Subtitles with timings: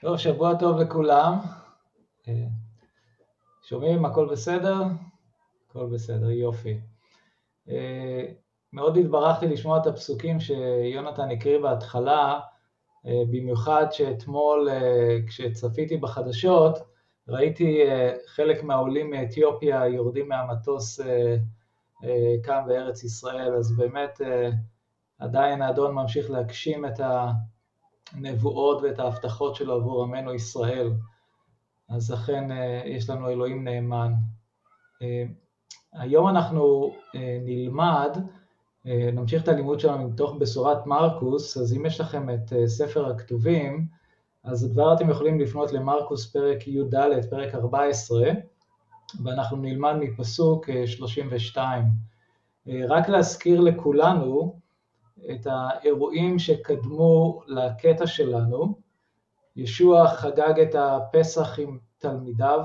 [0.00, 1.38] טוב, שבוע טוב לכולם.
[2.28, 2.46] אה,
[3.62, 4.04] שומעים?
[4.04, 4.82] הכל בסדר?
[5.70, 6.80] הכל בסדר, יופי.
[7.68, 8.24] אה,
[8.72, 12.40] מאוד התברכתי לשמוע את הפסוקים שיונתן הקריא בהתחלה,
[13.06, 14.68] אה, במיוחד שאתמול
[15.26, 16.78] כשצפיתי בחדשות,
[17.28, 17.80] ראיתי
[18.26, 21.00] חלק מהעולים מאתיופיה יורדים מהמטוס
[22.42, 24.20] כאן בארץ ישראל, אז באמת
[25.18, 27.30] עדיין האדון ממשיך להגשים את ה...
[28.12, 30.92] הנבואות ואת ההבטחות שלו עבור עמנו ישראל.
[31.90, 34.12] אז אכן אה, יש לנו אלוהים נאמן.
[35.02, 35.24] אה,
[35.92, 38.18] היום אנחנו אה, נלמד,
[39.12, 43.86] נמשיך את הלימוד שלנו מתוך בשורת מרקוס, אז אם יש לכם את ספר הכתובים,
[44.44, 46.94] אז כבר אתם יכולים לפנות למרקוס פרק י"ד,
[47.30, 48.30] פרק 14,
[49.24, 51.84] ואנחנו נלמד מפסוק 32.
[52.88, 54.60] רק להזכיר לכולנו,
[55.30, 58.74] את האירועים שקדמו לקטע שלנו.
[59.56, 62.60] ישוע חגג את הפסח עם תלמידיו.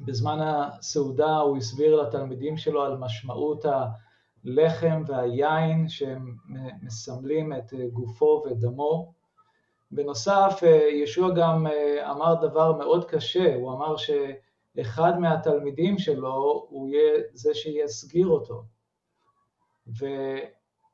[0.00, 3.64] בזמן הסעודה הוא הסביר לתלמידים שלו על משמעות
[4.44, 6.36] הלחם והיין שהם
[6.82, 9.12] מסמלים את גופו ודמו.
[9.90, 10.60] בנוסף,
[10.92, 11.66] ישוע גם
[12.10, 18.62] אמר דבר מאוד קשה, הוא אמר שאחד מהתלמידים שלו הוא יהיה זה שיסגיר אותו.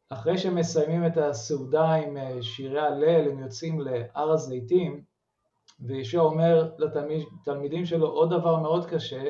[0.09, 5.05] אחרי שהם מסיימים את הסעודה עם אה, שירי הלל, הם יוצאים להר הזיתים,
[5.81, 9.25] וישוע אומר לתלמידים שלו עוד דבר מאוד קשה,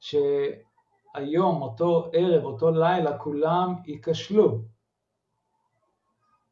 [0.00, 4.62] שהיום, אותו ערב, אותו לילה, כולם ייכשלו.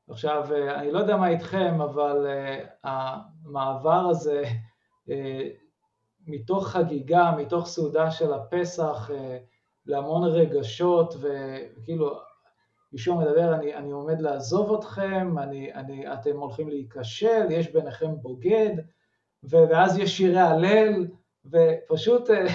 [0.09, 4.43] עכשיו, אה, אני לא יודע מה איתכם, אבל uh, המעבר הזה,
[6.27, 9.11] מתוך חגיגה, מתוך סעודה של הפסח,
[9.87, 12.21] להמון רגשות, וכאילו
[12.93, 18.77] ישוע מדבר, אני, אני עומד לעזוב אתכם, אני, אני, אתם הולכים להיכשל, יש ביניכם בוגד,
[19.43, 21.07] ואז יש שירי הלל,
[21.45, 22.47] ופשוט אה,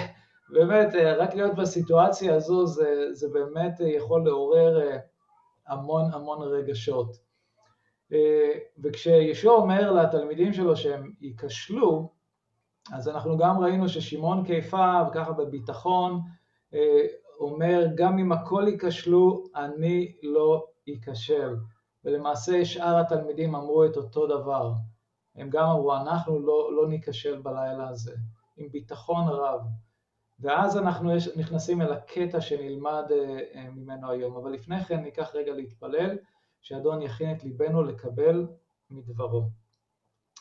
[0.52, 4.98] באמת, אה, רק להיות בסיטואציה הזו זה, זה באמת יכול לעורר אה,
[5.66, 7.26] המון המון רגשות.
[8.82, 12.12] וכשישוע אומר לתלמידים שלו שהם ייכשלו,
[12.92, 16.20] אז אנחנו גם ראינו ששמעון קיפה, וככה בביטחון,
[17.40, 21.56] אומר, גם אם הכל ייכשלו, אני לא ייכשל.
[22.04, 24.72] ולמעשה שאר התלמידים אמרו את אותו דבר.
[25.36, 28.14] הם גם אמרו, אנחנו לא, לא ניכשל בלילה הזה,
[28.56, 29.60] עם ביטחון רב.
[30.40, 34.36] ואז אנחנו נכנסים אל הקטע שנלמד אה, אה, ממנו היום.
[34.36, 36.18] אבל לפני כן ניקח רגע להתפלל,
[36.60, 38.46] שאדון יכין את ליבנו לקבל
[38.90, 39.50] מדברו.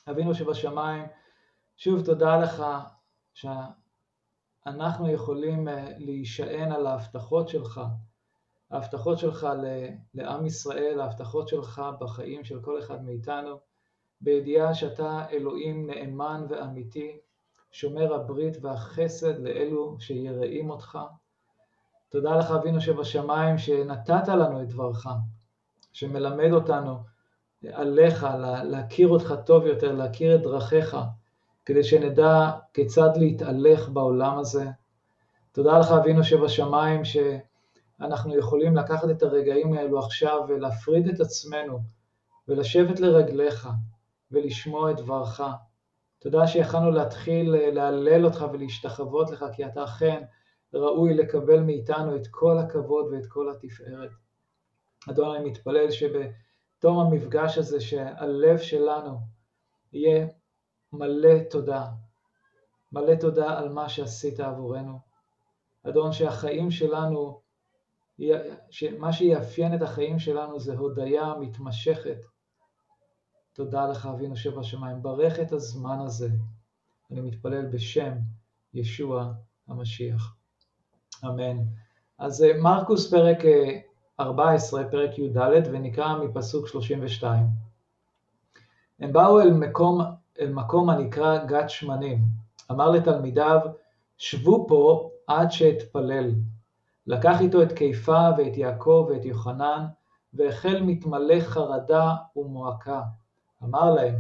[0.10, 1.06] אבינו שבשמיים,
[1.78, 2.64] שוב תודה לך
[4.68, 7.82] אנחנו יכולים אה, להישען על ההבטחות שלך,
[8.72, 9.48] ההבטחות שלך
[10.14, 13.60] לעם ישראל, ההבטחות שלך בחיים של כל אחד מאיתנו,
[14.22, 17.18] בידיעה שאתה אלוהים נאמן ואמיתי,
[17.72, 21.00] שומר הברית והחסד לאלו שיראים אותך.
[22.10, 25.08] תודה לך אבינו שבשמיים שנתת לנו את דברך,
[25.94, 26.98] שמלמד אותנו
[27.74, 28.28] עליך,
[28.64, 30.98] להכיר אותך טוב יותר, להכיר את דרכיך,
[31.66, 34.66] כדי שנדע כיצד להתהלך בעולם הזה.
[35.52, 41.80] תודה לך אבינו שבשמיים שאנחנו יכולים לקחת את הרגעים האלו עכשיו ולהפריד את עצמנו
[42.48, 43.70] ולשבת לרגליך
[44.32, 45.42] ולשמוע את דברך.
[46.20, 50.24] תודה שיכלנו להתחיל להלל אותך ולהשתחוות לך כי אתה אכן
[50.74, 54.10] ראוי לקבל מאיתנו את כל הכבוד ואת כל התפארת.
[55.10, 59.18] אדון, אני מתפלל שבתום המפגש הזה שהלב שלנו
[59.94, 60.28] יהיה
[60.98, 61.86] מלא תודה,
[62.92, 65.00] מלא תודה על מה שעשית עבורנו.
[65.84, 67.42] אדון, שהחיים שלנו,
[68.70, 72.18] שמה שיאפיין את החיים שלנו זה הודיה מתמשכת.
[73.54, 76.30] תודה לך אבינו שבשמיים, ברך את הזמן הזה.
[77.12, 78.14] אני מתפלל בשם
[78.74, 79.34] ישוע
[79.68, 80.36] המשיח.
[81.26, 81.58] אמן.
[82.18, 83.38] אז אה, מרקוס פרק
[84.20, 87.46] 14, אה, פרק י"ד, ונקרא מפסוק 32.
[89.00, 90.02] הם באו אל מקום
[90.40, 92.18] אל מקום הנקרא גת שמנים.
[92.72, 93.60] אמר לתלמידיו,
[94.18, 96.32] שבו פה עד שאתפלל.
[97.08, 99.86] לקח איתו את קיפה ואת יעקב ואת יוחנן,
[100.34, 103.02] והחל מתמלא חרדה ומועקה.
[103.64, 104.16] אמר להם,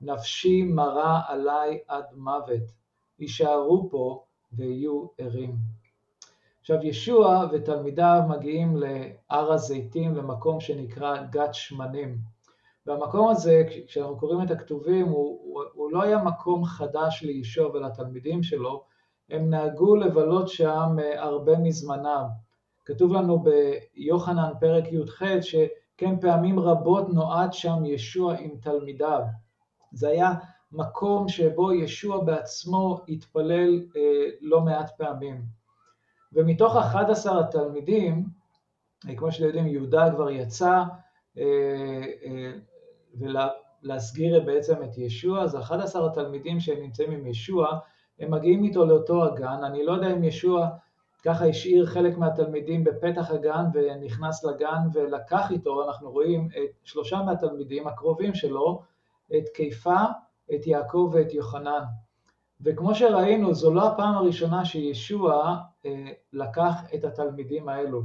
[0.00, 2.62] נפשי מרה עלי עד מוות,
[3.18, 5.56] יישארו פה ויהיו ערים.
[6.60, 12.18] עכשיו ישוע ותלמידיו מגיעים להר הזיתים, למקום שנקרא גת שמנים.
[12.86, 18.42] והמקום הזה, כשאנחנו קוראים את הכתובים, הוא, הוא, הוא לא היה מקום חדש לישוע ולתלמידים
[18.42, 18.84] שלו,
[19.30, 22.24] הם נהגו לבלות שם אה, הרבה מזמנם.
[22.84, 29.22] כתוב לנו ביוחנן פרק י"ח שכן פעמים רבות נועד שם ישוע עם תלמידיו.
[29.92, 30.32] זה היה
[30.72, 33.86] מקום שבו ישוע בעצמו התפלל
[34.40, 35.42] לא מעט פעמים.
[36.32, 38.24] ומתוך 11 התלמידים,
[39.16, 40.82] כמו שאתם יודעים, יהודה כבר יצא
[43.14, 47.78] ולהסגיר בעצם את ישוע, אז 11 התלמידים שנמצאים עם ישוע,
[48.18, 50.68] הם מגיעים איתו לאותו הגן, אני לא יודע אם ישוע
[51.24, 57.86] ככה השאיר חלק מהתלמידים בפתח הגן ונכנס לגן ולקח איתו, אנחנו רואים את שלושה מהתלמידים
[57.86, 58.82] הקרובים שלו,
[59.38, 60.04] את קיפה,
[60.54, 61.82] את יעקב ואת יוחנן.
[62.60, 65.56] וכמו שראינו, זו לא הפעם הראשונה שישוע
[65.86, 68.02] אה, לקח את התלמידים האלו.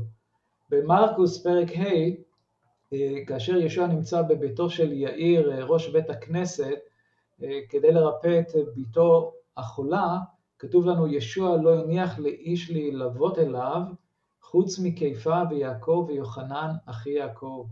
[0.70, 2.25] במרקוס פרק ה',
[3.28, 6.80] כאשר ישוע נמצא בביתו של יאיר, אה, ראש בית הכנסת,
[7.44, 10.18] אה, כדי לרפא את ביתו החולה,
[10.60, 13.82] כתוב לנו, ישוע לא הניח לאיש להילוות אליו,
[14.42, 17.68] חוץ מקיפה ויעקב ויוחנן אחי יעקב.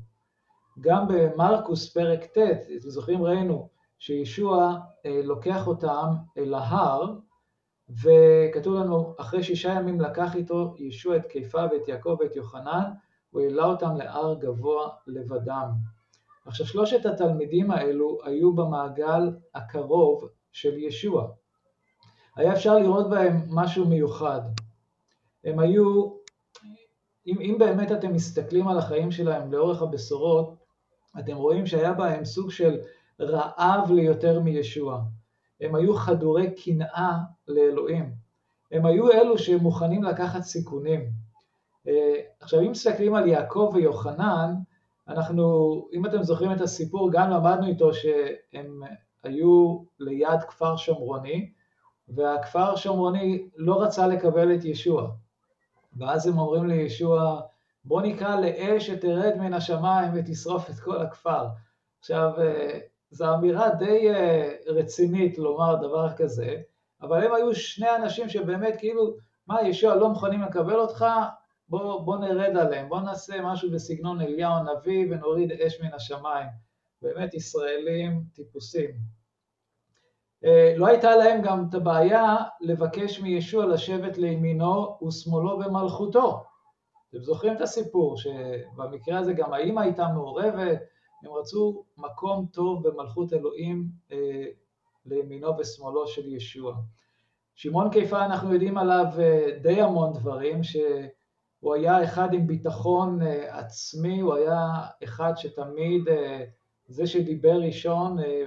[0.79, 3.69] גם במרקוס פרק ט', אתם זוכרים ראינו
[3.99, 7.13] שישוע לוקח אותם אל ההר,
[7.89, 12.91] וכתוב לנו, אחרי שישה ימים לקח איתו ישוע את קיפה ואת יעקב ואת יוחנן,
[13.33, 15.69] הוא העלה אותם להר גבוה לבדם.
[16.45, 21.27] עכשיו שלושת התלמידים האלו היו במעגל הקרוב של ישוע.
[22.35, 24.41] היה אפשר לראות בהם משהו מיוחד.
[25.43, 26.09] הם היו,
[27.27, 30.55] אם, אם באמת אתם מסתכלים על החיים שלהם לאורך הבשורות,
[31.19, 32.79] אתם רואים שהיה בהם סוג של
[33.21, 35.01] רעב ליותר מישוע.
[35.61, 38.13] הם היו חדורי קנאה לאלוהים.
[38.71, 41.22] הם היו אלו שמוכנים לקחת סיכונים.
[42.39, 44.53] עכשיו, אם מסתכלים על יעקב ויוחנן,
[45.07, 48.81] אנחנו, אם אתם זוכרים את הסיפור, גם למדנו איתו שהם
[49.23, 51.51] היו ליד כפר שומרוני,
[52.07, 55.07] והכפר שומרוני לא רצה לקבל את ישוע.
[55.97, 57.41] ואז הם אומרים לישוע,
[57.85, 61.47] בוא נקרא לאש שתרד מן השמיים ותשרוף את כל הכפר.
[61.99, 62.79] עכשיו, אה,
[63.11, 66.55] זו אמירה די אה, רצינית לומר דבר כזה,
[67.01, 69.13] אבל הם היו שני אנשים שבאמת כאילו,
[69.47, 71.05] מה, ישוע לא מוכנים לקבל אותך,
[71.69, 76.47] בוא, בוא נרד עליהם, בוא נעשה משהו בסגנון אליהו הנביא ונוריד אש מן השמיים.
[77.01, 78.89] באמת ישראלים טיפוסים.
[80.45, 86.43] אה, לא הייתה להם גם את הבעיה לבקש מישוע לשבת לימינו ושמאלו במלכותו.
[87.09, 90.79] אתם זוכרים את הסיפור, שבמקרה הזה גם האמא הייתה מעורבת,
[91.23, 94.45] הם רצו מקום טוב במלכות אלוהים אה,
[95.05, 96.75] לימינו ושמאלו של ישוע.
[97.55, 100.61] שמעון קיפה, אנחנו יודעים עליו אה, די המון דברים,
[101.63, 104.67] שהוא היה אחד עם ביטחון אה, עצמי, הוא היה
[105.03, 106.43] אחד שתמיד, אה,
[106.87, 108.43] זה שדיבר ראשון, אה,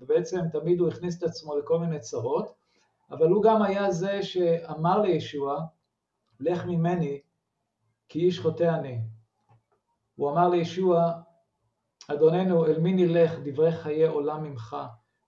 [0.00, 2.54] ובעצם תמיד הוא הכניס את עצמו לכל מיני צרות,
[3.10, 5.60] אבל הוא גם היה זה שאמר לישוע,
[6.40, 7.20] לך ממני,
[8.08, 8.98] כי איש חוטא אני.
[10.16, 11.12] הוא אמר לישוע,
[12.08, 14.76] אדוננו, אל מי נלך דברי חיי עולם ממך?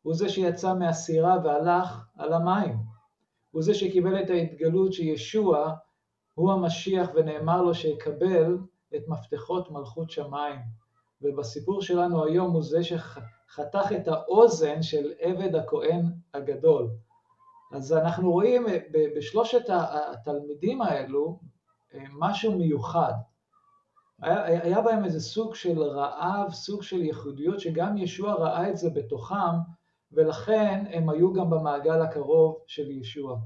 [0.03, 2.77] הוא זה שיצא מהסירה והלך על המים.
[3.51, 5.75] הוא זה שקיבל את ההתגלות שישוע
[6.35, 8.59] הוא המשיח ונאמר לו שיקבל
[8.97, 10.61] את מפתחות מלכות שמיים.
[11.23, 16.91] ובסיפור שלנו היום הוא זה שחתך את האוזן של עבד הכהן הגדול.
[17.73, 18.67] אז אנחנו רואים
[19.17, 21.39] בשלושת התלמידים האלו
[21.95, 23.13] אה, משהו מיוחד.
[24.23, 28.91] היה, היה בהם איזה סוג של רעב, סוג של ייחודיות, שגם ישוע ראה את זה
[28.91, 29.57] בתוכם,
[30.13, 33.39] ולכן הם היו גם במעגל הקרוב של ישוע.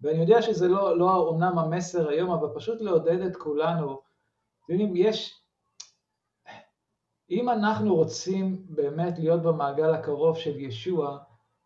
[0.00, 4.00] ואני יודע שזה לא, לא אומנם המסר היום, אבל פשוט לעודד את כולנו.
[4.64, 5.42] אתם יודעים, יש...
[7.30, 11.18] אם אנחנו רוצים באמת להיות במעגל הקרוב של ישוע,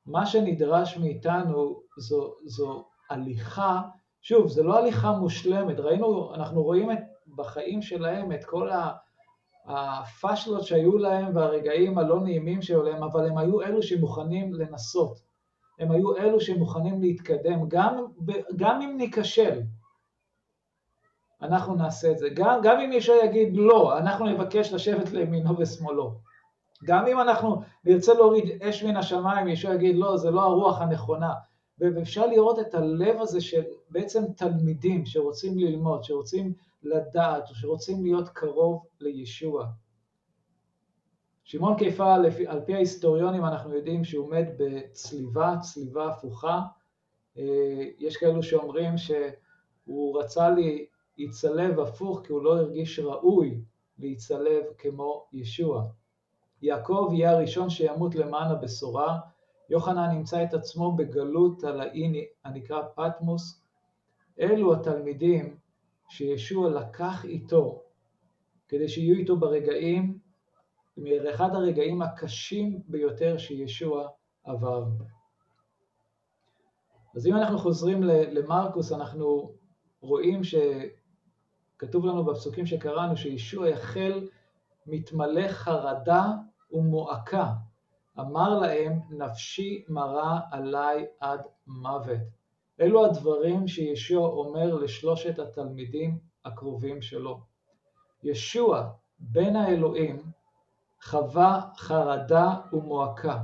[0.07, 3.83] מה שנדרש מאיתנו זו, זו הליכה,
[4.23, 6.99] שוב, זו לא הליכה מושלמת, ראינו, אנחנו רואים את
[7.37, 8.71] בחיים שלהם את כל
[9.67, 15.32] הפשלות שהיו להם והרגעים הלא נעימים שהיו להם, אבל הם היו אלו שמוכנים לנסות.
[15.79, 18.05] הם היו אלו שמוכנים להתקדם, גם,
[18.57, 19.61] גם אם ניכשל,
[21.43, 22.29] אנחנו נעשה את זה.
[22.35, 26.15] גם, גם אם מישהו יגיד לא, אנחנו נבקש לשבת לימינו ושמאלו.
[26.85, 31.33] גם אם אנחנו נרצה להוריד אש מן השמיים, מישהו יגיד לא, זה לא הרוח הנכונה.
[31.79, 36.53] ואפשר לראות את הלב הזה של בעצם תלמידים שרוצים ללמוד, שרוצים
[36.83, 39.67] לדעת, שרוצים להיות קרוב לישוע.
[41.45, 42.15] שמעון קיפה,
[42.47, 46.61] על פי ההיסטוריונים אנחנו יודעים שהוא מת בצליבה, צליבה הפוכה.
[47.39, 50.49] אה, יש כאלו שאומרים שהוא רצה
[51.19, 53.61] להיצלב הפוך כי הוא לא הרגיש ראוי
[53.99, 55.85] להיצלב כמו ישוע.
[56.63, 59.19] יעקב יהיה הראשון שימות למען הבשורה,
[59.71, 63.63] יוחנן נמצא את עצמו בגלות על האי הנקרא פטמוס.
[64.41, 65.57] אלו התלמידים
[66.09, 67.83] שישוע לקח איתו
[68.69, 70.19] כדי שיהיו איתו ברגעים,
[71.35, 74.09] אחד הרגעים הקשים ביותר שישוע
[74.45, 74.85] עבר.
[77.17, 79.55] אז אם אנחנו חוזרים למרקוס, אנחנו
[80.01, 84.29] רואים שכתוב לנו בפסוקים שקראנו שישוע החל
[84.87, 86.27] מתמלא חרדה
[86.73, 87.53] ומועקה.
[88.21, 92.21] אמר להם, נפשי מרה עליי עד מוות.
[92.81, 97.41] אלו הדברים שישוע אומר לשלושת התלמידים הקרובים שלו.
[98.23, 100.23] ישוע, בן האלוהים,
[101.03, 103.39] חווה חרדה ומועקה.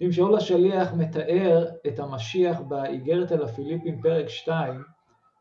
[0.00, 4.84] אם שאול השליח מתאר את המשיח באיגרת אל הפיליפים פרק 2,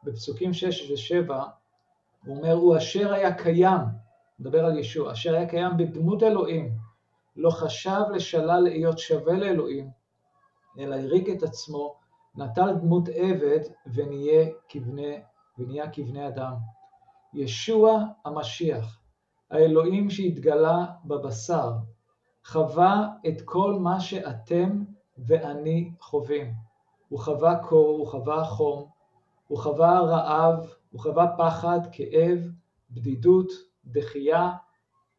[0.03, 1.33] בפסוקים 6 ו-7,
[2.25, 3.81] הוא אומר, הוא אשר היה קיים,
[4.39, 6.77] מדבר על ישוע, אשר היה קיים בדמות אלוהים,
[7.35, 9.89] לא חשב לשלל להיות שווה לאלוהים,
[10.79, 11.95] אלא הריק את עצמו,
[12.35, 13.59] נטל דמות עבד
[13.93, 15.21] ונהיה כבני,
[15.57, 16.53] ונהיה כבני אדם.
[17.33, 19.04] ישוע המשיח,
[19.51, 21.71] האלוהים שהתגלה בבשר,
[22.45, 24.83] חווה את כל מה שאתם
[25.17, 26.53] ואני חווים.
[27.09, 28.89] הוא חווה קור, הוא חווה חום,
[29.47, 32.39] הוא חווה רעב, הוא חווה פחד, כאב,
[32.91, 33.51] בדידות,
[33.85, 34.51] דחייה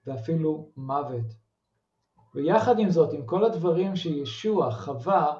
[0.07, 1.35] ואפילו מוות.
[2.35, 5.39] ויחד עם זאת, עם כל הדברים שישוע חווה,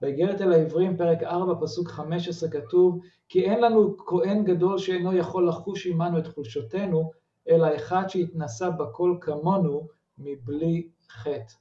[0.00, 5.48] באיגרת אל העברים, פרק 4, פסוק 15, כתוב, כי אין לנו כהן גדול שאינו יכול
[5.48, 7.10] לחוש עמנו את חולשותינו,
[7.48, 11.54] אלא אחד שהתנסה בכל כמונו מבלי חטא.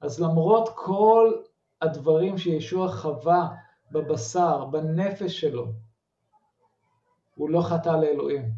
[0.00, 1.32] אז למרות כל
[1.82, 3.48] הדברים שישוע חווה
[3.90, 5.66] בבשר, בנפש שלו,
[7.34, 8.50] הוא לא חטא לאלוהים.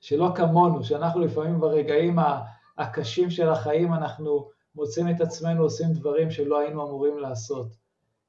[0.00, 2.18] שלא כמונו, שאנחנו לפעמים ברגעים
[2.78, 7.76] הקשים של החיים אנחנו מוצאים את עצמנו עושים דברים שלא היינו אמורים לעשות.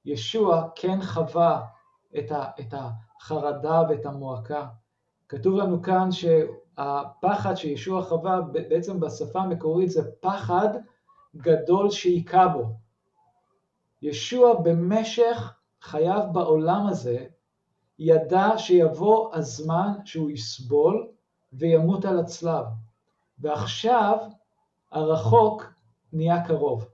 [0.06, 1.66] ישוע כן חווה
[2.18, 4.68] את, החרדה ואת המועקה.
[5.28, 6.12] כתוב לנו כאן
[6.80, 10.70] שהפחד שישוע חווה, בעצם בשפה המקורית זה פחד
[11.38, 12.66] גדול שהיכה בו.
[14.02, 17.26] ישוע במשך חייו בעולם הזה
[18.00, 21.08] ידע שיבוא הזמן שהוא יסבול
[21.54, 22.66] וימות על הצלב.
[23.40, 24.18] ועכשיו
[24.92, 25.64] הרחוק
[26.14, 26.90] נהיה קרוב.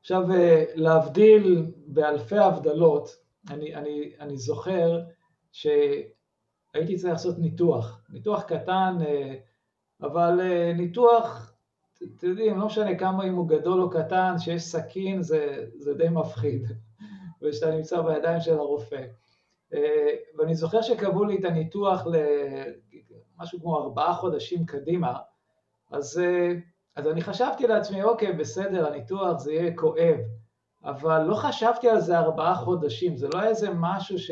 [0.00, 3.16] עכשיו, אה, להבדיל באלפי הבדלות,
[3.50, 5.00] אני, אני, אני זוכר
[6.76, 9.34] שהייתי צריך לעשות ניתוח, ניתוח קטן, אה,
[10.02, 11.52] אבל אה, ניתוח,
[12.16, 16.08] אתם יודעים, לא משנה כמה אם הוא גדול או קטן, שיש סכין זה, זה די
[16.08, 16.66] מפחיד,
[17.42, 19.02] ושאתה נמצא בידיים של הרופא.
[20.38, 25.16] ואני זוכר שקבעו לי את הניתוח למשהו כמו ארבעה חודשים קדימה,
[25.90, 26.20] אז
[26.96, 30.18] אז אני חשבתי לעצמי, אוקיי, בסדר, הניתוח זה יהיה כואב,
[30.84, 34.30] אבל לא חשבתי על זה ארבעה חודשים, זה לא איזה משהו ש...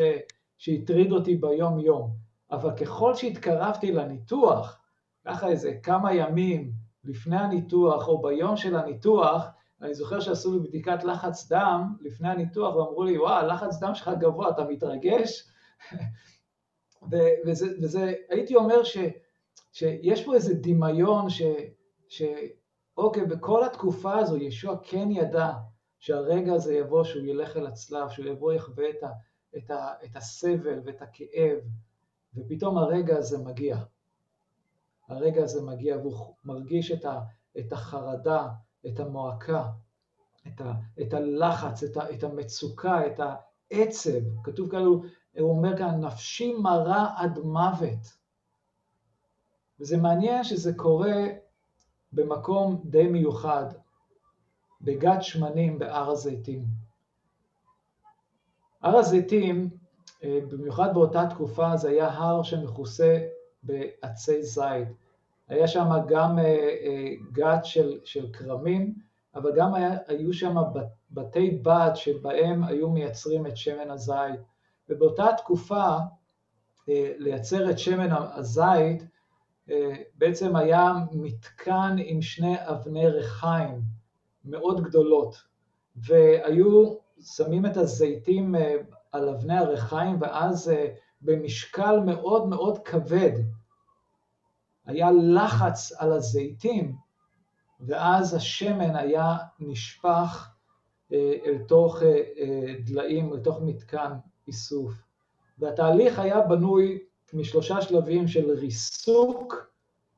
[0.58, 2.23] שהטריד אותי ביום-יום,
[2.54, 4.80] אבל ככל שהתקרבתי לניתוח,
[5.26, 6.72] ככה איזה כמה ימים
[7.04, 9.46] לפני הניתוח או ביום של הניתוח,
[9.82, 14.10] אני זוכר שעשו לי בדיקת לחץ דם לפני הניתוח ואמרו לי, וואו, לחץ דם שלך
[14.18, 15.48] גבוה, אתה מתרגש?
[17.46, 18.98] וזה, וזה, הייתי אומר ש,
[19.72, 21.42] שיש פה איזה דמיון ש,
[22.08, 25.52] שאוקיי, בכל התקופה הזו ישוע כן ידע
[25.98, 29.08] שהרגע הזה יבוא, שהוא ילך אל הצלב, שהוא יבוא יחווה את, ה,
[29.56, 31.58] את, ה, את הסבל ואת הכאב,
[32.36, 33.78] ופתאום הרגע הזה מגיע.
[35.08, 37.20] הרגע הזה מגיע והוא מרגיש את, ה,
[37.58, 38.48] את החרדה,
[38.86, 39.64] את המועקה,
[40.46, 40.72] את, ה,
[41.02, 44.42] את הלחץ, את, ה, את המצוקה, את העצב.
[44.44, 45.02] כתוב כאן, הוא
[45.38, 48.16] אומר כאן, נפשי מרה עד מוות.
[49.80, 51.22] וזה מעניין שזה קורה
[52.12, 53.66] במקום די מיוחד,
[54.80, 56.64] בגת שמנים בהר הזיתים.
[58.82, 59.70] הר הזיתים,
[60.24, 63.18] במיוחד באותה תקופה, זה היה הר שמכוסה
[63.62, 64.88] בעצי זית.
[65.48, 68.94] היה שם גם אה, אה, גת של, של כרמים,
[69.34, 70.56] אבל גם היה, היו שם
[71.10, 74.40] בתי בד שבהם היו מייצרים את שמן הזית.
[74.88, 75.96] ובאותה תקופה,
[77.18, 79.02] לייצר את שמן הזית,
[79.70, 83.80] אה, בעצם היה מתקן עם שני אבני ריחיים
[84.44, 85.42] מאוד גדולות,
[85.96, 88.76] והיו שמים את הזיתים אה,
[89.14, 90.86] על אבני הריחיים, ואז אה,
[91.22, 93.32] במשקל מאוד מאוד כבד
[94.86, 96.96] היה לחץ על הזיתים,
[97.80, 100.48] ואז השמן היה נשפך
[101.12, 102.02] אל תוך
[102.84, 104.12] דליים, אל תוך מתקן
[104.46, 104.92] איסוף.
[105.58, 106.98] והתהליך היה בנוי
[107.34, 109.54] משלושה שלבים של ריסוק,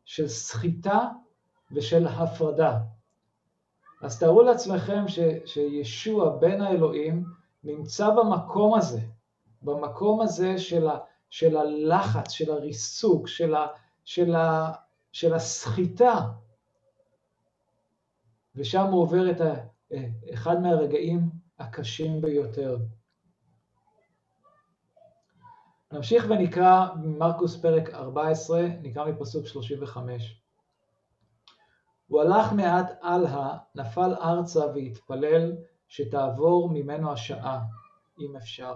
[0.05, 1.09] של סחיטה
[1.73, 2.79] ושל הפרדה.
[4.03, 7.25] אז תארו לעצמכם ש, שישוע בן האלוהים
[7.67, 9.01] נמצא במקום הזה,
[9.63, 10.99] במקום הזה של, ה,
[11.31, 13.67] של הלחץ, של הריסוק, של, ה,
[14.05, 14.73] של, ה,
[15.13, 16.15] של הסחיטה,
[18.55, 19.55] ושם הוא עובר את, ה,
[19.93, 22.77] אה, אחד מהרגעים הקשים ביותר.
[25.93, 30.43] נמשיך ונקרא מרקוס פרק 14, נקרא מפסוק 35.
[32.07, 35.53] הוא הלך מעט הלאה, נפל ארצה והתפלל
[35.89, 37.61] שתעבור ממנו השעה,
[38.21, 38.75] אם אפשר.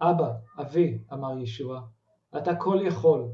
[0.00, 1.80] אבא, אבי, אמר ישוע,
[2.36, 3.28] אתה כל יכול,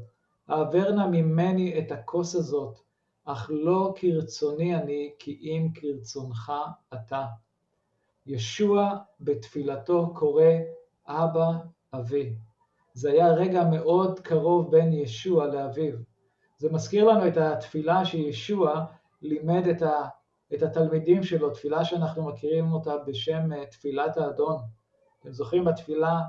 [0.47, 2.79] העבר נא ממני את הכוס הזאת,
[3.25, 6.51] אך לא כרצוני אני, כי אם כרצונך
[6.93, 7.25] אתה.
[8.25, 10.51] ישוע בתפילתו קורא
[11.07, 11.51] אבא,
[11.93, 12.35] אבי.
[12.93, 15.93] זה היה רגע מאוד קרוב בין ישוע לאביו.
[16.57, 18.85] זה מזכיר לנו את התפילה שישוע
[19.21, 19.81] לימד את,
[20.53, 24.57] את התלמידים שלו, תפילה שאנחנו מכירים אותה בשם אה, תפילת האדון.
[25.19, 26.19] אתם זוכרים בתפילה,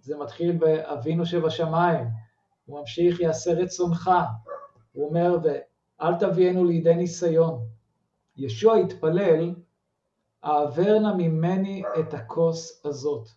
[0.00, 2.06] זה מתחיל באבינו שבשמיים,
[2.64, 4.10] הוא ממשיך יעשה רצונך,
[4.92, 7.66] הוא אומר ואל תביאנו לידי ניסיון.
[8.36, 9.54] ישוע התפלל,
[10.42, 13.28] העבר נא ממני את הכוס הזאת.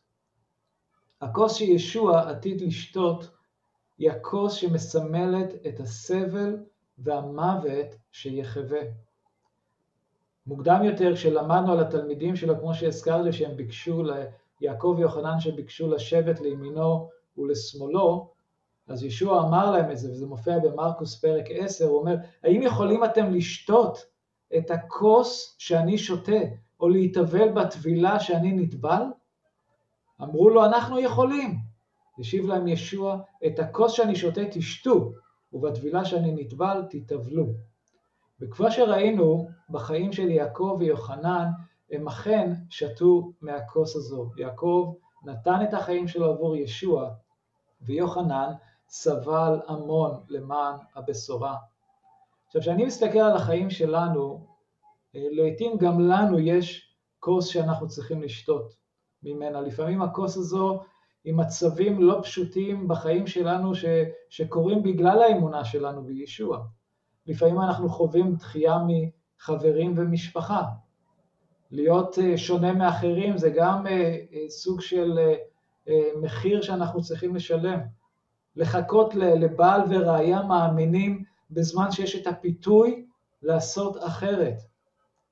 [1.21, 3.31] הכוס שישוע עתיד לשתות
[3.97, 6.57] היא הכוס שמסמלת את הסבל
[6.97, 8.81] והמוות שיחווה.
[10.47, 14.03] מוקדם יותר, כשלמדנו על התלמידים שלו, כמו שהזכרתי, שהם ביקשו,
[14.61, 18.29] ליעקב ויוחנן שביקשו לשבת לימינו ולשמאלו,
[18.87, 23.03] אז ישוע אמר להם את זה, וזה מופיע במרקוס פרק 10, הוא אומר, האם יכולים
[23.03, 23.97] אתם לשתות
[24.57, 26.41] את הכוס שאני שותה,
[26.79, 29.03] או להתאבל בטבילה שאני נטבל?
[30.21, 31.57] אמרו לו, אנחנו יכולים.
[32.19, 35.11] השיב להם ישוע, את הכוס שאני שותה תשתו,
[35.53, 37.47] ובטבילה שאני נטבל תטבלו.
[38.41, 41.47] וכמו שראינו בחיים של יעקב ויוחנן,
[41.91, 44.31] הם אכן שתו מהכוס הזו.
[44.37, 47.09] יעקב נתן את החיים שלו עבור ישוע,
[47.81, 48.51] ויוחנן
[48.89, 51.55] סבל המון למען הבשורה.
[52.47, 54.47] עכשיו, כשאני מסתכל על החיים שלנו,
[55.15, 58.73] אה, לעתים גם לנו יש כוס שאנחנו צריכים לשתות
[59.23, 59.61] ממנה.
[59.61, 60.79] לפעמים הכוס הזו
[61.23, 63.85] היא מצבים לא פשוטים בחיים שלנו ש,
[64.29, 66.65] שקורים בגלל האמונה שלנו בישוע.
[67.27, 70.63] לפעמים אנחנו חווים דחייה מחברים ומשפחה.
[71.71, 75.19] להיות אה, שונה מאחרים זה גם אה, סוג של
[76.21, 77.79] מחיר שאנחנו צריכים לשלם.
[78.57, 83.05] לחכות לבעל וראיה מאמינים בזמן שיש את הפיתוי
[83.41, 84.57] לעשות אחרת,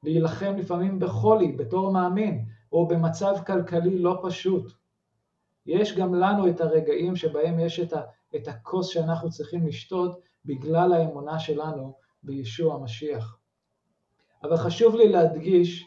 [0.04, 4.72] להילחם לפעמים בחולי בתור מאמין, או במצב כלכלי לא פשוט.
[5.66, 7.80] יש גם לנו את הרגעים שבהם יש
[8.36, 13.38] את הכוס שאנחנו צריכים לשתות בגלל האמונה שלנו בישוע המשיח.
[14.44, 15.86] אבל חשוב לי להדגיש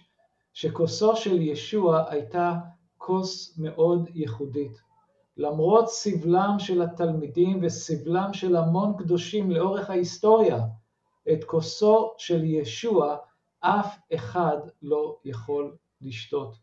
[0.52, 2.54] שכוסו של ישוע הייתה
[2.98, 4.80] כוס מאוד ייחודית.
[5.36, 10.58] למרות סבלם של התלמידים וסבלם של המון קדושים לאורך ההיסטוריה,
[11.32, 13.16] את כוסו של ישוע
[13.60, 16.54] אף אחד לא יכול לשתות.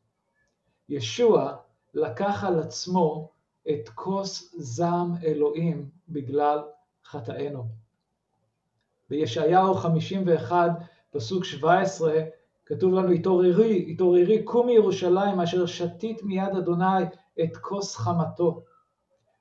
[0.90, 1.56] ישוע
[1.94, 3.30] לקח על עצמו
[3.70, 6.60] את כוס זעם אלוהים בגלל
[7.06, 7.85] חטאינו.
[9.10, 10.72] בישעיהו 51,
[11.12, 12.22] פסוק 17,
[12.66, 17.04] כתוב לנו, התעוררי, התעוררי, קומי ירושלים, אשר שתית מיד אדוני
[17.44, 18.64] את כוס חמתו.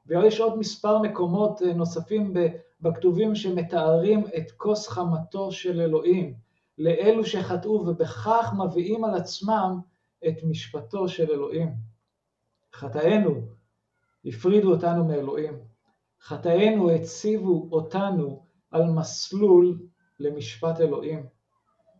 [0.06, 2.34] ויש עוד מספר מקומות אה, נוספים
[2.80, 6.34] בכתובים שמתארים את כוס חמתו של אלוהים
[6.78, 9.80] לאלו שחטאו ובכך מביאים על עצמם
[10.28, 11.74] את משפטו של אלוהים.
[12.72, 13.40] חטאינו
[14.24, 15.58] הפרידו אותנו מאלוהים.
[16.20, 18.43] חטאינו הציבו אותנו
[18.74, 19.78] על מסלול
[20.20, 21.26] למשפט אלוהים.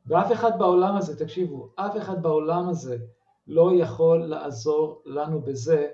[0.07, 2.99] ואף אחד בעולם הזה, תקשיבו, אף אחד בעולם הזה
[3.47, 5.89] לא יכול לעזור לנו בזה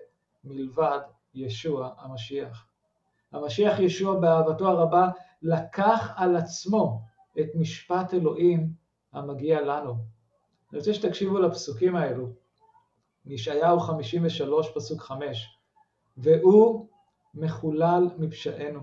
[0.45, 0.99] מלבד
[1.35, 2.67] ישוע המשיח.
[3.33, 5.09] המשיח ישוע באהבתו הרבה
[5.43, 7.01] לקח על עצמו
[7.41, 8.73] את משפט אלוהים
[9.13, 9.95] המגיע לנו.
[10.71, 12.29] אני רוצה שתקשיבו לפסוקים האלו,
[13.25, 15.59] מישעיהו 53 פסוק 5,
[16.17, 16.87] והוא
[17.35, 18.81] מחולל מפשענו,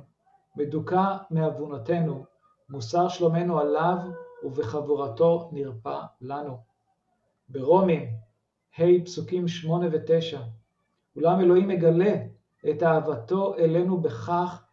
[0.58, 2.26] מדוכא מעוונותינו,
[2.70, 3.98] מוסר שלומנו עליו
[4.43, 6.58] ובחבורתו נרפא לנו.
[7.50, 8.10] ברומים,
[8.78, 10.38] ה' פסוקים 8 ו-9,
[11.15, 12.15] אולם אלוהים מגלה
[12.70, 14.63] את אהבתו אלינו בכך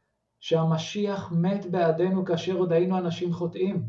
[0.41, 3.85] שהמשיח מת בעדנו כאשר עוד היינו אנשים חוטאים,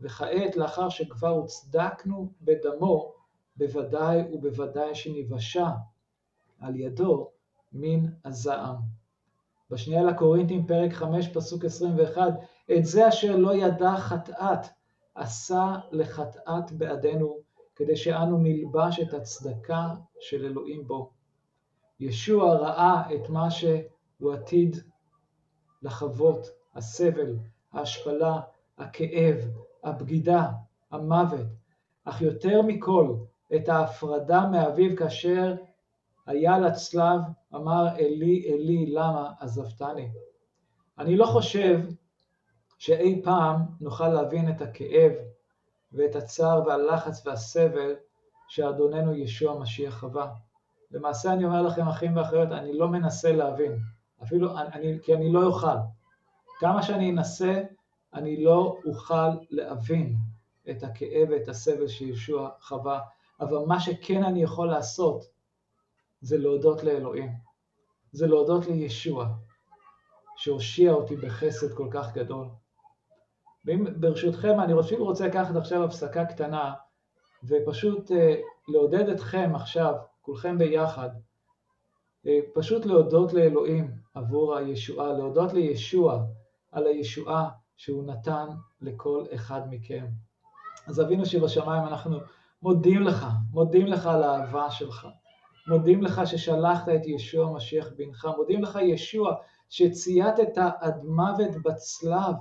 [0.00, 3.14] וכעת לאחר שכבר הוצדקנו בדמו,
[3.56, 5.68] בוודאי ובוודאי שניוושע
[6.60, 7.30] על ידו
[7.72, 8.99] מן הזעם.
[9.70, 12.22] בשנייה לקורינתים פרק 5 פסוק 21,
[12.78, 14.66] את זה אשר לא ידע חטאת,
[15.14, 17.38] עשה לחטאת בעדנו,
[17.76, 19.88] כדי שאנו נלבש את הצדקה
[20.20, 21.10] של אלוהים בו.
[22.00, 24.76] ישוע ראה את מה שהוא עתיד
[25.82, 27.36] לחוות, הסבל,
[27.72, 28.40] ההשפלה,
[28.78, 29.36] הכאב,
[29.84, 30.48] הבגידה,
[30.90, 31.46] המוות,
[32.04, 33.14] אך יותר מכל
[33.54, 35.54] את ההפרדה מאביו כאשר
[36.26, 37.20] היה לצלב,
[37.54, 40.08] אמר אלי אלי למה עזבתני.
[40.98, 41.80] אני לא חושב
[42.78, 45.12] שאי פעם נוכל להבין את הכאב
[45.92, 47.94] ואת הצער והלחץ והסבל
[48.48, 50.32] שאדוננו ישוע משיח חווה.
[50.90, 53.78] למעשה אני אומר לכם, אחים ואחיות, אני לא מנסה להבין,
[54.22, 55.76] אפילו, אני, כי אני לא אוכל.
[56.58, 57.62] כמה שאני אנסה,
[58.14, 60.16] אני לא אוכל להבין
[60.70, 63.00] את הכאב ואת הסבל שישוע חווה,
[63.40, 65.24] אבל מה שכן אני יכול לעשות,
[66.20, 67.30] זה להודות לאלוהים.
[68.12, 69.26] זה להודות לישוע,
[70.36, 72.46] שהושיע אותי בחסד כל כך גדול.
[73.96, 76.74] ברשותכם, אני אפילו רוצה לקחת עכשיו הפסקה קטנה,
[77.44, 78.34] ופשוט אה,
[78.68, 81.10] לעודד אתכם עכשיו, כולכם ביחד,
[82.26, 86.24] אה, פשוט להודות לאלוהים עבור הישועה, להודות לישוע
[86.72, 88.46] על הישועה שהוא נתן
[88.80, 90.06] לכל אחד מכם.
[90.86, 92.18] אז אבינו שבשמיים, אנחנו
[92.62, 95.08] מודים לך, מודים לך על האהבה שלך,
[95.66, 99.34] מודים לך ששלחת את ישוע משיח בנך, מודים לך ישוע
[99.68, 102.34] שצייתת עד מוות בצלב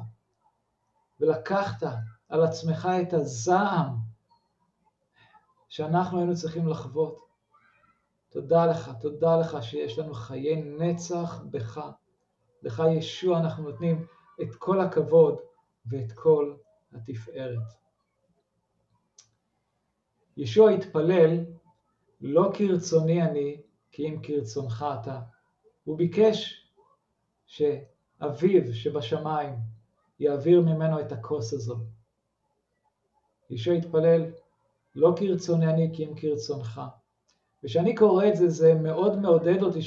[1.20, 1.88] ולקחת
[2.30, 3.96] על עצמך את הזעם
[5.70, 7.30] שאנחנו היינו צריכים לחוות.
[8.30, 11.82] תודה לך, תודה לך שיש לנו חיי נצח בך.
[12.64, 14.06] לך ישוע אנחנו נותנים
[14.42, 15.38] את כל הכבוד
[15.86, 16.56] ואת כל
[16.94, 17.74] התפארת.
[20.38, 21.46] ישוע התפלל,
[22.22, 25.20] לא כרצוני אני, כי אם כרצונך אתה.
[25.84, 26.68] הוא ביקש
[27.48, 29.56] שאביו שבשמיים
[30.20, 31.78] יעביר ממנו את הכוס הזו.
[33.50, 34.32] ישוע התפלל,
[34.96, 36.82] לא כרצוני אני, כי אם כרצונך.
[37.64, 39.80] וכשאני קורא את זה, זה מאוד מעודד אותי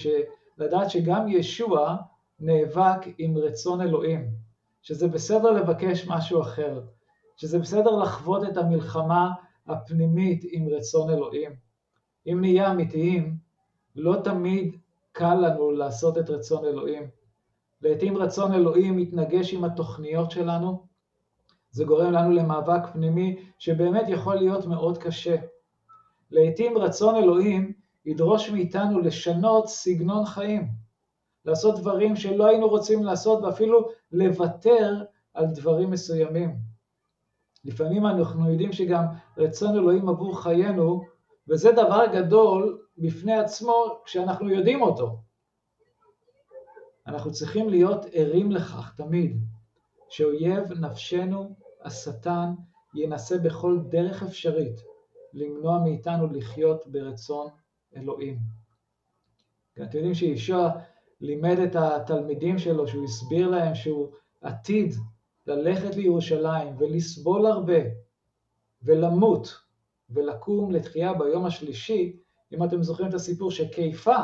[0.58, 1.96] לדעת שגם ישוע
[2.40, 4.30] נאבק עם רצון אלוהים,
[4.82, 6.82] שזה בסדר לבקש משהו אחר,
[7.36, 9.32] שזה בסדר לחוות את המלחמה
[9.66, 11.61] הפנימית עם רצון אלוהים.
[12.26, 13.36] אם נהיה אמיתיים,
[13.96, 14.76] לא תמיד
[15.12, 17.02] קל לנו לעשות את רצון אלוהים.
[17.82, 20.86] לעתים רצון אלוהים מתנגש עם התוכניות שלנו,
[21.70, 25.36] זה גורם לנו למאבק פנימי שבאמת יכול להיות מאוד קשה.
[26.30, 27.72] לעתים רצון אלוהים
[28.06, 30.68] ידרוש מאיתנו לשנות סגנון חיים,
[31.44, 35.04] לעשות דברים שלא היינו רוצים לעשות ואפילו לוותר
[35.34, 36.56] על דברים מסוימים.
[37.64, 39.04] לפעמים אנחנו יודעים שגם
[39.36, 41.04] רצון אלוהים עבור חיינו,
[41.48, 45.18] וזה דבר גדול בפני עצמו כשאנחנו יודעים אותו.
[47.06, 49.36] אנחנו צריכים להיות ערים לכך תמיד,
[50.08, 52.54] שאויב נפשנו, השטן,
[52.94, 54.80] ינסה בכל דרך אפשרית
[55.32, 57.48] למנוע מאיתנו לחיות ברצון
[57.96, 58.38] אלוהים.
[59.72, 60.70] אתם יודעים שישוע
[61.20, 64.94] לימד את התלמידים שלו, שהוא הסביר להם שהוא עתיד
[65.46, 67.80] ללכת לירושלים ולסבול הרבה
[68.82, 69.54] ולמות
[70.14, 72.16] ולקום לתחייה ביום השלישי,
[72.52, 74.16] אם אתם זוכרים את הסיפור שכיפה,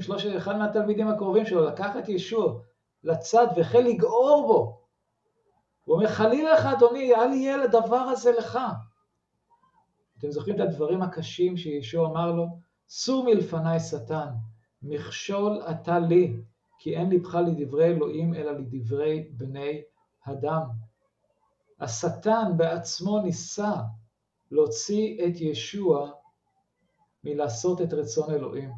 [0.00, 2.60] שלוש, אחד מהתלמידים הקרובים שלו לקח את ישוע
[3.04, 4.84] לצד והחל לגעור בו.
[5.84, 8.58] הוא אומר, חלילה לך אדוני, אל יהיה לדבר הזה לך.
[10.18, 12.46] אתם זוכרים את הדברים הקשים שישוע אמר לו?
[12.88, 14.28] סור מלפניי שטן,
[14.82, 16.36] מכשול אתה לי,
[16.78, 19.82] כי אין לבך לדברי אלוהים אלא לדברי בני
[20.26, 20.62] הדם.
[21.80, 23.72] השטן בעצמו ניסה
[24.50, 26.10] להוציא את ישוע
[27.24, 28.70] מלעשות את רצון אלוהים.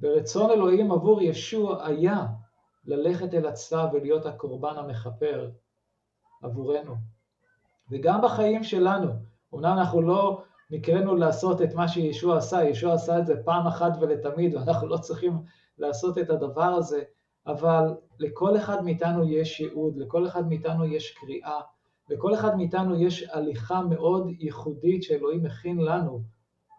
[0.00, 2.26] ורצון אלוהים עבור ישוע היה
[2.84, 5.50] ללכת אל הצלב ולהיות הקורבן המכפר
[6.42, 6.94] עבורנו.
[7.90, 9.10] וגם בחיים שלנו,
[9.54, 13.92] אמנם אנחנו לא נקראנו לעשות את מה שישוע עשה, ישוע עשה את זה פעם אחת
[14.00, 15.42] ולתמיד, ואנחנו לא צריכים
[15.78, 17.02] לעשות את הדבר הזה,
[17.46, 21.60] אבל לכל אחד מאיתנו יש ייעוד, לכל אחד מאיתנו יש קריאה,
[22.08, 26.22] לכל אחד מאיתנו יש הליכה מאוד ייחודית שאלוהים מכין לנו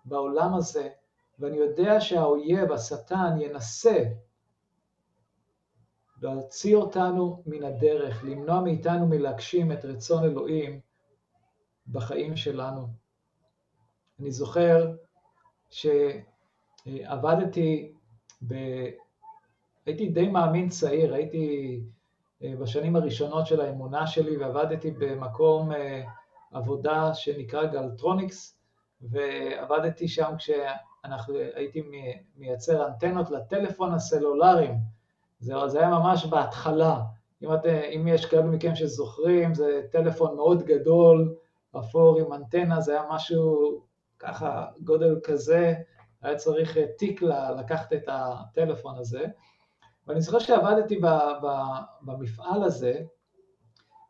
[0.05, 0.89] בעולם הזה,
[1.39, 4.03] ואני יודע שהאויב, השטן, ינסה
[6.21, 10.79] להוציא אותנו מן הדרך, למנוע מאיתנו מלהגשים את רצון אלוהים
[11.87, 12.87] בחיים שלנו.
[14.19, 14.95] אני זוכר
[16.85, 17.93] שעבדתי,
[18.47, 18.53] ב...
[19.85, 21.81] הייתי די מאמין צעיר, הייתי
[22.41, 26.03] בשנים הראשונות של האמונה שלי ועבדתי במקום אה,
[26.51, 28.59] עבודה שנקרא גלטרוניקס,
[29.01, 31.83] ועבדתי שם כשאנחנו, הייתי
[32.37, 34.75] מייצר אנטנות לטלפון הסלולריים.
[35.39, 36.99] זה, זה היה ממש בהתחלה.
[37.43, 41.35] אם, את, אם יש כאלו מכם שזוכרים, זה טלפון מאוד גדול,
[41.79, 43.81] אפור עם אנטנה, זה היה משהו
[44.19, 45.73] ככה, גודל כזה,
[46.21, 47.21] היה צריך תיק
[47.59, 49.25] לקחת את הטלפון הזה.
[50.07, 50.99] ואני זוכר שעבדתי
[52.01, 53.01] במפעל הזה,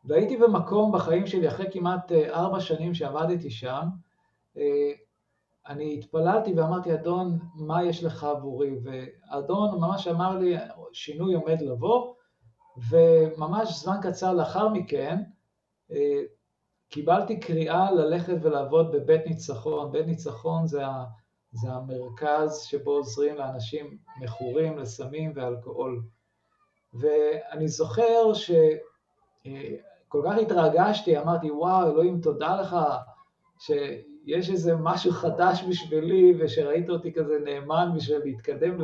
[0.04, 3.82] והייתי במקום בחיים שלי, אחרי כמעט אה, ארבע שנים שעבדתי שם,
[4.56, 4.92] אה,
[5.68, 8.70] אני התפללתי ואמרתי, אדון, מה יש לך עבורי?
[8.82, 10.56] ואדון ממש אמר לי,
[10.92, 12.14] שינוי עומד לבוא,
[12.90, 15.22] וממש זמן קצר לאחר מכן,
[15.90, 16.22] אה,
[16.88, 19.92] קיבלתי קריאה ללכת ולעבוד בבית ניצחון.
[19.92, 20.82] בית ניצחון זה,
[21.56, 26.02] זה המרכז שבו עוזרים לאנשים מכורים לסמים ואלכוהול.
[26.94, 32.76] ואני זוכר שכל כך התרגשתי, אמרתי, וואו, אלוהים, תודה לך
[33.58, 38.76] שיש איזה משהו חדש בשבילי, ושראית אותי כזה נאמן בשביל להתקדם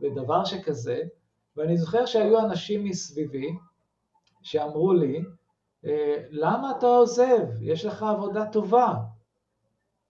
[0.00, 1.02] לדבר שכזה.
[1.56, 3.56] ואני זוכר שהיו אנשים מסביבי
[4.42, 5.22] שאמרו לי,
[5.84, 7.46] אה, למה אתה עוזב?
[7.60, 8.94] יש לך עבודה טובה,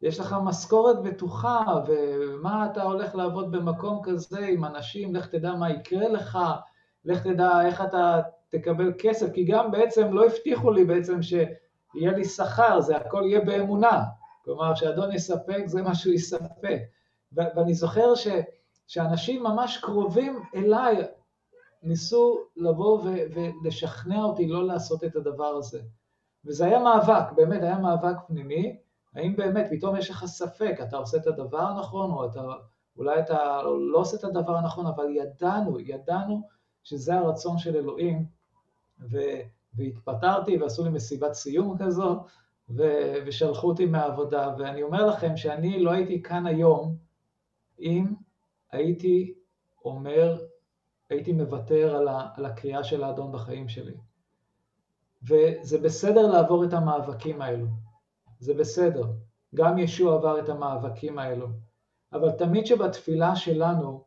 [0.02, 5.70] יש לך משכורת בטוחה, ומה אתה הולך לעבוד במקום כזה עם אנשים, לך תדע מה
[5.70, 6.38] יקרה לך,
[7.04, 12.24] לך תדע איך אתה תקבל כסף, כי גם בעצם לא הבטיחו לי בעצם שיהיה לי
[12.24, 14.02] שכר, זה הכל יהיה באמונה.
[14.44, 16.80] כלומר, שאדון יספק זה מה שהוא יספק.
[17.32, 18.28] ואני זוכר ש,
[18.86, 20.96] שאנשים ממש קרובים אליי
[21.82, 25.80] ניסו לבוא ולשכנע אותי לא לעשות את הדבר הזה.
[26.44, 28.76] וזה היה מאבק, באמת היה מאבק פנימי,
[29.14, 32.42] האם באמת פתאום יש לך ספק, אתה עושה את הדבר הנכון, או אתה,
[32.96, 36.42] אולי אתה לא עושה את הדבר הנכון, אבל ידענו, ידענו
[36.82, 38.26] שזה הרצון של אלוהים,
[39.10, 39.18] ו,
[39.74, 42.24] והתפטרתי ועשו לי מסיבת סיום כזו,
[42.68, 42.82] ו,
[43.26, 46.96] ושלחו אותי מהעבודה, ואני אומר לכם שאני לא הייתי כאן היום
[47.80, 48.14] אם
[48.72, 49.34] הייתי
[49.84, 50.38] אומר,
[51.10, 53.94] הייתי מוותר על, ה, על הקריאה של האדון בחיים שלי.
[55.22, 57.66] וזה בסדר לעבור את המאבקים האלו,
[58.42, 59.04] זה בסדר.
[59.54, 61.46] גם ישוע עבר את המאבקים האלו.
[62.12, 64.04] אבל תמיד שבתפילה שלנו,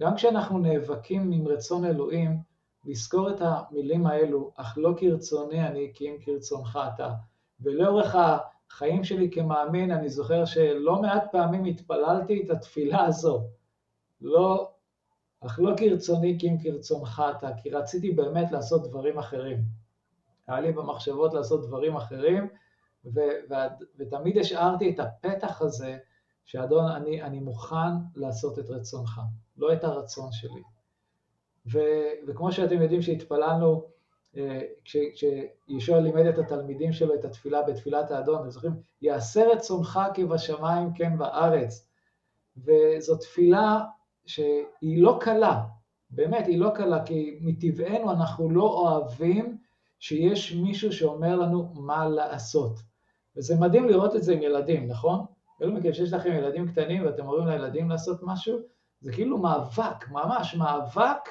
[0.00, 2.38] גם כשאנחנו נאבקים עם רצון אלוהים,
[2.84, 7.12] לזכור את המילים האלו, אך לא כרצוני אני, כי אם כרצונך אתה.
[7.60, 13.42] ולאורך החיים שלי כמאמין, אני זוכר שלא מעט פעמים התפללתי את התפילה הזו.
[14.20, 14.70] לא,
[15.40, 19.58] אך לא כרצוני, כי אם כרצונך אתה, כי רציתי באמת לעשות דברים אחרים.
[20.48, 22.48] היה לי במחשבות לעשות דברים אחרים,
[23.14, 25.98] ו- ו- ותמיד השארתי את הפתח הזה,
[26.44, 29.20] שאדון, אני, אני מוכן לעשות את רצונך,
[29.56, 30.62] לא את הרצון שלי.
[31.72, 33.84] ו- וכמו שאתם יודעים שהתפללנו,
[34.36, 38.72] אה, כשישוע לימד את התלמידים שלו את התפילה בתפילת האדון, אתם זוכרים?
[39.02, 41.88] יעשה רצונך כבשמיים כן בארץ.
[42.56, 43.84] וזו תפילה
[44.26, 45.64] שהיא לא קלה,
[46.10, 49.58] באמת, היא לא קלה, כי מטבענו אנחנו לא אוהבים
[49.98, 52.78] שיש מישהו שאומר לנו מה לעשות.
[53.36, 55.24] וזה מדהים לראות את זה עם ילדים, נכון?
[55.56, 58.58] כאילו מכן שיש לכם ילדים קטנים ואתם אומרים לילדים לעשות משהו,
[59.00, 61.28] זה כאילו מאבק, ממש מאבק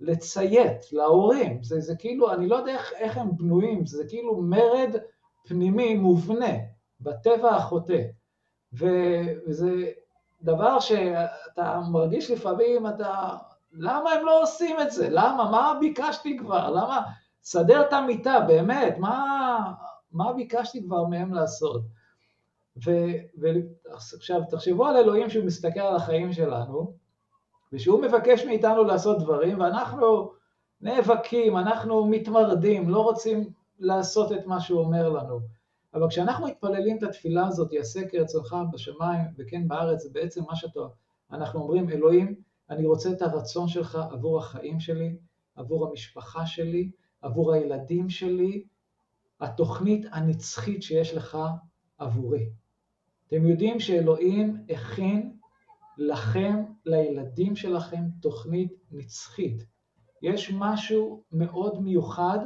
[0.00, 1.62] לציית להורים.
[1.62, 4.96] זה, זה כאילו, אני לא יודע איך, איך הם בנויים, זה כאילו מרד
[5.46, 6.52] פנימי מובנה
[7.00, 8.02] בטבע החוטא.
[8.72, 9.90] וזה
[10.42, 13.36] דבר שאתה מרגיש לפעמים, אתה,
[13.72, 15.08] למה הם לא עושים את זה?
[15.10, 15.50] למה?
[15.50, 16.70] מה ביקשתי כבר?
[16.70, 17.02] למה?
[17.42, 19.72] סדר את המיטה, באמת, מה,
[20.12, 21.82] מה ביקשתי כבר מהם לעשות?
[23.36, 26.92] ועכשיו, תחשבו על אלוהים שהוא מסתכל על החיים שלנו,
[27.72, 30.32] ושהוא מבקש מאיתנו לעשות דברים, ואנחנו
[30.80, 35.40] נאבקים, אנחנו מתמרדים, לא רוצים לעשות את מה שהוא אומר לנו.
[35.94, 40.80] אבל כשאנחנו מתפללים את התפילה הזאת, יעשה כרצונך בשמיים וכן בארץ, זה בעצם מה שאתה,
[41.32, 42.34] אנחנו אומרים, אלוהים,
[42.70, 45.16] אני רוצה את הרצון שלך עבור החיים שלי,
[45.56, 46.90] עבור המשפחה שלי,
[47.22, 48.64] עבור הילדים שלי,
[49.40, 51.38] התוכנית הנצחית שיש לך
[51.98, 52.48] עבורי.
[53.28, 55.32] אתם יודעים שאלוהים הכין
[55.98, 59.64] לכם, לילדים שלכם, תוכנית נצחית.
[60.22, 62.38] יש משהו מאוד מיוחד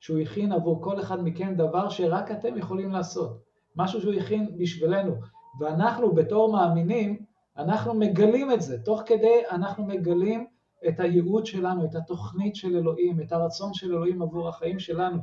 [0.00, 3.42] שהוא הכין עבור כל אחד מכם, דבר שרק אתם יכולים לעשות.
[3.76, 5.14] משהו שהוא הכין בשבילנו.
[5.60, 7.24] ואנחנו בתור מאמינים,
[7.56, 8.78] אנחנו מגלים את זה.
[8.78, 10.46] תוך כדי אנחנו מגלים
[10.88, 15.18] את הייעוד שלנו, את התוכנית של אלוהים, את הרצון של אלוהים עבור החיים שלנו.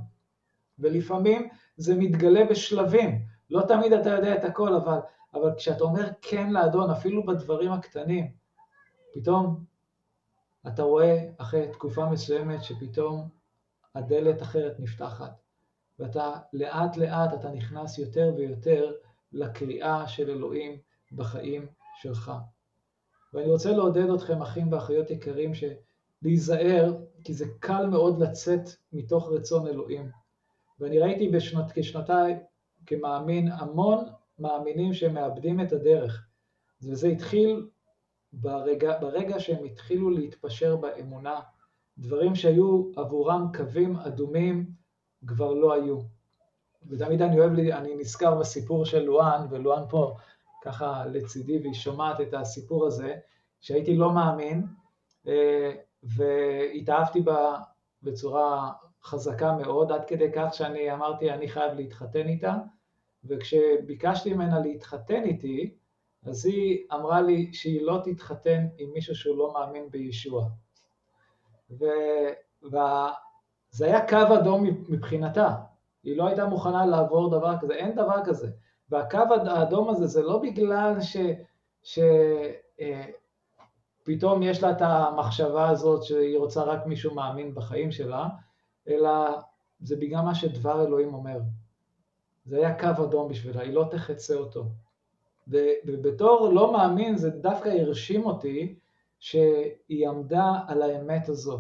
[0.80, 3.26] ולפעמים זה מתגלה בשלבים.
[3.50, 5.00] לא תמיד אתה יודע את הכל, אבל,
[5.34, 8.32] אבל כשאתה אומר כן לאדון, אפילו בדברים הקטנים,
[9.14, 9.64] פתאום
[10.68, 13.30] אתה רואה אחרי תקופה מסוימת שפתאום
[13.96, 15.32] הדלת אחרת נפתחת,
[16.00, 18.94] ואתה לאט לאט אתה נכנס יותר ויותר
[19.32, 20.78] לקריאה של אלוהים
[21.12, 21.68] בחיים
[22.02, 22.32] שלך.
[23.34, 25.52] ואני רוצה לעודד אתכם, אחים ואחיות יקרים,
[26.22, 30.12] להיזהר, כי זה קל מאוד לצאת מתוך רצון אלוהים.
[30.80, 32.36] ואני ראיתי בשנות, כשנותיי
[32.86, 34.06] כמאמין המון
[34.40, 36.28] מאמינים שמאבדים את הדרך.
[36.82, 37.68] וזה התחיל
[38.34, 41.40] ברגע, ברגע שהם התחילו להתפשר באמונה.
[41.98, 44.66] דברים שהיו עבורם קווים אדומים
[45.28, 46.00] כבר לא היו.
[46.88, 50.16] ותמיד אני אוהב, לי, אני נזכר בסיפור של לואן, ולואן פה
[50.64, 53.16] ככה לצידי והיא שומעת את הסיפור הזה,
[53.60, 54.68] שהייתי לא מאמין,
[55.28, 55.72] אה,
[56.04, 57.60] והתאהבתי בה
[58.04, 58.72] בצורה
[59.08, 62.56] חזקה מאוד, עד כדי כך שאני אמרתי, אני חייב להתחתן איתה,
[63.26, 65.76] וכשביקשתי ממנה להתחתן איתי,
[66.26, 70.46] אז היא אמרה לי שהיא לא תתחתן עם מישהו שהוא לא מאמין בישוע.
[72.64, 75.56] וזה היה קו אדום מבחינתה,
[76.04, 78.48] היא לא הייתה מוכנה לעבור דבר כזה, אין דבר כזה.
[78.90, 79.18] והקו
[79.48, 80.94] האדום הזה זה לא בגלל
[84.04, 88.28] שפתאום אה, יש לה את המחשבה הזאת שהיא רוצה רק מישהו מאמין בחיים שלה,
[88.88, 89.12] אלא
[89.80, 91.40] זה בגלל מה שדבר אלוהים אומר.
[92.46, 94.66] זה היה קו אדום בשבילה, היא לא תחצה אותו.
[95.86, 98.80] ובתור לא מאמין זה דווקא הרשים אותי
[99.20, 101.60] שהיא עמדה על האמת הזו.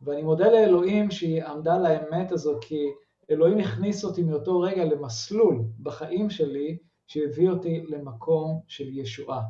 [0.00, 2.86] ואני מודה לאלוהים שהיא עמדה על האמת הזו, כי
[3.30, 9.42] אלוהים הכניס אותי מאותו רגע למסלול בחיים שלי שהביא אותי למקום של ישועה.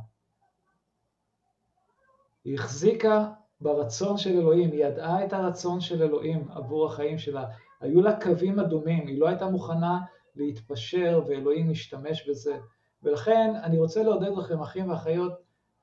[2.45, 7.45] היא החזיקה ברצון של אלוהים, היא ידעה את הרצון של אלוהים עבור החיים שלה.
[7.81, 9.99] היו לה קווים אדומים, היא לא הייתה מוכנה
[10.37, 12.59] להתפשר ואלוהים משתמש בזה.
[13.03, 15.33] ולכן אני רוצה לעודד לכם, אחים ואחיות,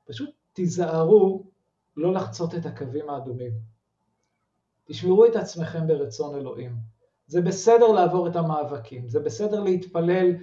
[0.06, 1.44] פשוט תיזהרו
[1.98, 3.52] לא לחצות את הקווים האדומים.
[4.86, 6.76] תשמרו את עצמכם ברצון אלוהים.
[7.28, 10.36] זה בסדר לעבור את המאבקים, זה בסדר להתפלל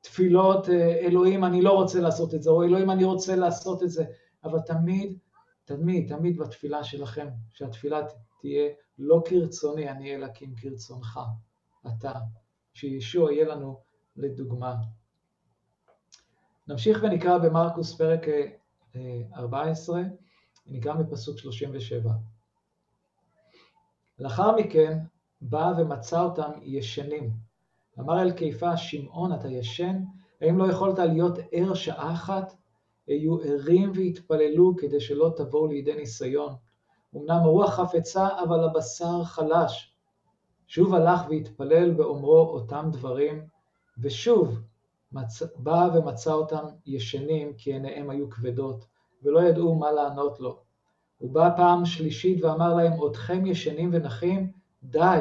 [0.00, 3.90] תפילות, אה, אלוהים אני לא רוצה לעשות את זה, או אלוהים אני רוצה לעשות את
[3.90, 4.04] זה,
[4.44, 5.18] אבל תמיד,
[5.66, 8.00] תמיד, תמיד בתפילה שלכם, שהתפילה
[8.40, 11.20] תהיה לא כרצוני אני אלא כי אם כרצונך,
[11.86, 12.12] אתה,
[12.74, 13.80] שישוע יהיה לנו
[14.16, 14.74] לדוגמה.
[16.68, 18.20] נמשיך ונקרא במרקוס פרק
[19.34, 20.04] 14, אה,
[20.66, 22.12] נקרא מפסוק 37.
[24.18, 24.98] לאחר מכן
[25.40, 27.30] בא ומצא אותם ישנים.
[27.98, 30.02] אמר אל קיפה, שמעון, אתה ישן?
[30.40, 32.54] האם לא יכולת להיות ער שעה אחת?
[33.06, 36.54] היו ערים והתפללו כדי שלא תבואו לידי ניסיון.
[37.16, 39.96] אמנם הרוח חפצה, אבל הבשר חלש.
[40.66, 43.46] שוב הלך והתפלל באומרו אותם דברים,
[43.98, 44.60] ושוב
[45.12, 45.42] מצ...
[45.56, 48.86] בא ומצא אותם ישנים, כי עיניהם היו כבדות,
[49.22, 50.60] ולא ידעו מה לענות לו.
[51.18, 54.50] הוא בא פעם שלישית ואמר להם, עודכם ישנים ונחים?
[54.82, 55.20] די,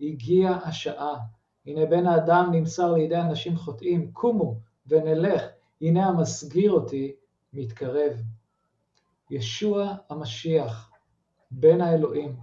[0.00, 1.16] הגיעה השעה.
[1.66, 5.42] הנה בן האדם נמסר לידי אנשים חוטאים, קומו ונלך,
[5.80, 7.12] הנה המסגיר אותי
[7.52, 8.12] מתקרב.
[9.30, 10.90] ישוע המשיח,
[11.50, 12.36] בן האלוהים,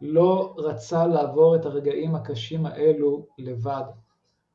[0.00, 3.84] לא רצה לעבור את הרגעים הקשים האלו לבד.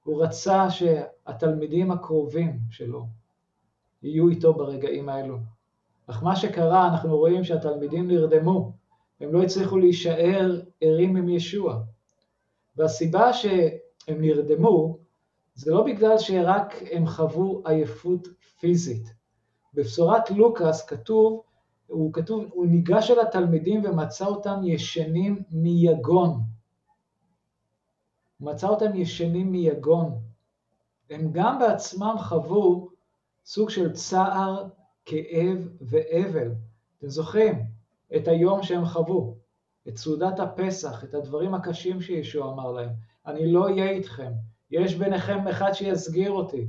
[0.04, 3.06] הוא רצה שהתלמידים הקרובים שלו
[4.04, 5.38] יהיו איתו ברגעים האלו.
[6.08, 8.72] אך מה שקרה, אנחנו רואים שהתלמידים נרדמו,
[9.22, 11.82] הם לא הצליחו להישאר ערים עם ישוע.
[12.76, 14.98] והסיבה שהם נרדמו,
[15.56, 18.28] זה לא בגלל שרק הם חוו עייפות
[18.60, 19.14] פיזית.
[19.76, 21.42] בבשורת לוקאס כתוב,
[21.88, 26.42] הוא כתוב, הוא ניגש אל התלמידים ומצא אותם ישנים מיגון.
[28.40, 30.20] מצא אותם ישנים מיגון.
[31.10, 32.90] הם גם בעצמם חוו
[33.46, 34.68] סוג של צער,
[35.06, 36.52] כאב ואבל.
[36.98, 37.66] אתם זוכרים
[38.16, 39.38] את היום שהם חוו,
[39.88, 42.90] את סעודת הפסח, את הדברים הקשים שישוע אמר להם,
[43.26, 44.32] אני לא אהיה איתכם,
[44.72, 46.68] יש ביניכם אחד שיסגיר אותי,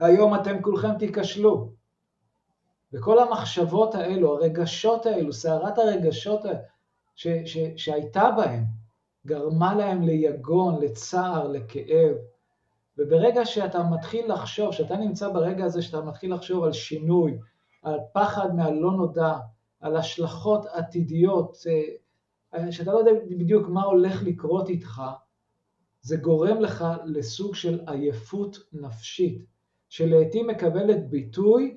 [0.00, 1.72] היום אתם כולכם תיכשלו.
[2.94, 6.40] וכל המחשבות האלו, הרגשות האלו, סערת הרגשות
[7.14, 8.64] ש, ש, שהייתה בהם,
[9.26, 12.16] גרמה להם ליגון, לצער, לכאב.
[12.98, 17.38] וברגע שאתה מתחיל לחשוב, שאתה נמצא ברגע הזה שאתה מתחיל לחשוב על שינוי,
[17.82, 19.36] על פחד מהלא נודע,
[19.80, 21.56] על השלכות עתידיות,
[22.54, 25.02] אה, שאתה לא יודע בדיוק מה הולך לקרות איתך,
[26.02, 29.44] זה גורם לך לסוג של עייפות נפשית,
[29.88, 31.76] שלעיתים מקבלת ביטוי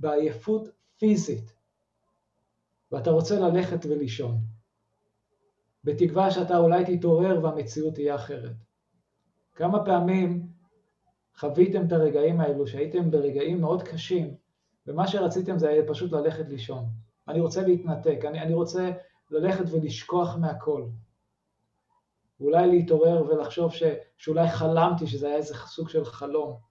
[0.00, 1.52] בעייפות פיזית,
[2.92, 4.38] ואתה רוצה ללכת ולישון,
[5.84, 8.56] בתקווה שאתה אולי תתעורר והמציאות תהיה אחרת.
[9.54, 10.46] כמה פעמים
[11.36, 14.34] חוויתם את הרגעים האלו, שהייתם ברגעים מאוד קשים,
[14.86, 16.84] ומה שרציתם זה היה פשוט ללכת לישון.
[17.28, 18.90] אני רוצה להתנתק, אני, אני רוצה
[19.30, 20.86] ללכת ולשכוח מהכל.
[22.40, 23.82] ואולי להתעורר ולחשוב ש,
[24.16, 26.69] שאולי חלמתי שזה היה איזה סוג של חלום.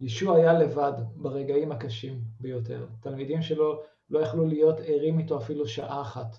[0.00, 2.86] ישוע היה לבד ברגעים הקשים ביותר.
[3.00, 6.36] תלמידים שלו לא יכלו להיות ערים איתו אפילו שעה אחת.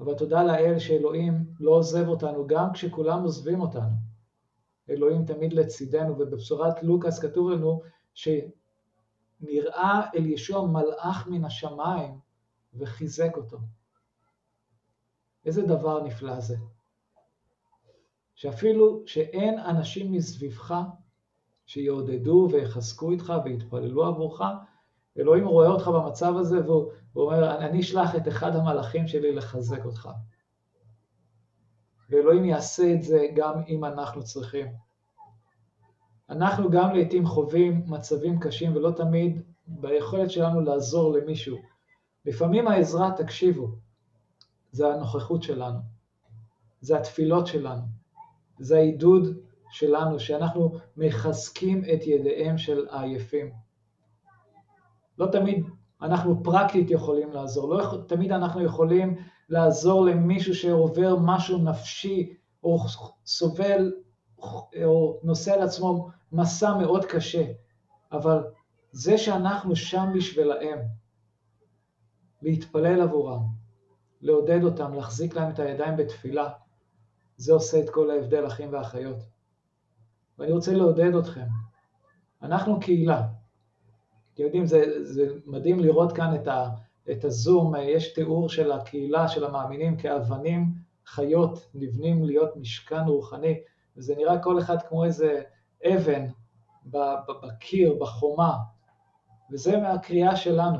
[0.00, 3.96] אבל תודה לאל שאלוהים לא עוזב אותנו גם כשכולם עוזבים אותנו.
[4.90, 7.82] אלוהים תמיד לצידנו, ובבשורת לוקאס כתוב לנו
[8.14, 12.18] שנראה אל ישוע מלאך מן השמיים
[12.74, 13.58] וחיזק אותו.
[15.44, 16.56] איזה דבר נפלא זה.
[18.34, 20.74] שאפילו שאין אנשים מסביבך
[21.66, 24.40] שיעודדו ויחזקו איתך ויתפללו עבורך,
[25.18, 30.08] אלוהים רואה אותך במצב הזה והוא, אומר, אני אשלח את אחד המלאכים שלי לחזק אותך.
[32.10, 34.66] ואלוהים יעשה את זה גם אם אנחנו צריכים.
[36.30, 41.56] אנחנו גם לעיתים חווים מצבים קשים ולא תמיד ביכולת שלנו לעזור למישהו.
[42.24, 43.68] לפעמים העזרה, תקשיבו,
[44.72, 45.78] זה הנוכחות שלנו,
[46.80, 47.82] זה התפילות שלנו,
[48.58, 53.52] זה העידוד שלנו, שאנחנו מחזקים את ידיהם של העייפים.
[55.18, 55.64] לא תמיד
[56.02, 59.16] אנחנו פרקטית יכולים לעזור, לא תמיד אנחנו יכולים
[59.48, 62.78] לעזור למישהו שעובר משהו נפשי או
[63.26, 63.92] סובל
[64.84, 67.44] או נושא על עצמו מסע מאוד קשה,
[68.12, 68.44] אבל
[68.92, 70.78] זה שאנחנו שם בשבילהם,
[72.42, 73.42] להתפלל עבורם,
[74.20, 76.48] לעודד אותם, להחזיק להם את הידיים בתפילה,
[77.36, 79.35] זה עושה את כל ההבדל, אחים ואחיות.
[80.38, 81.46] ואני רוצה לעודד אתכם.
[82.42, 83.22] אנחנו קהילה.
[84.34, 86.68] אתם יודעים, זה, זה מדהים לראות כאן את, ה,
[87.10, 90.74] את הזום, יש תיאור של הקהילה, של המאמינים, כאבנים
[91.06, 93.60] חיות, נבנים להיות משכן רוחני,
[93.96, 95.42] וזה נראה כל אחד כמו איזה
[95.86, 96.26] אבן
[96.86, 98.56] בקיר, בחומה,
[99.50, 100.78] וזה מהקריאה שלנו.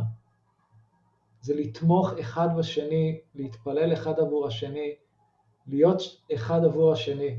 [1.40, 4.94] זה לתמוך אחד בשני, להתפלל אחד עבור השני,
[5.66, 6.02] להיות
[6.34, 7.36] אחד עבור השני,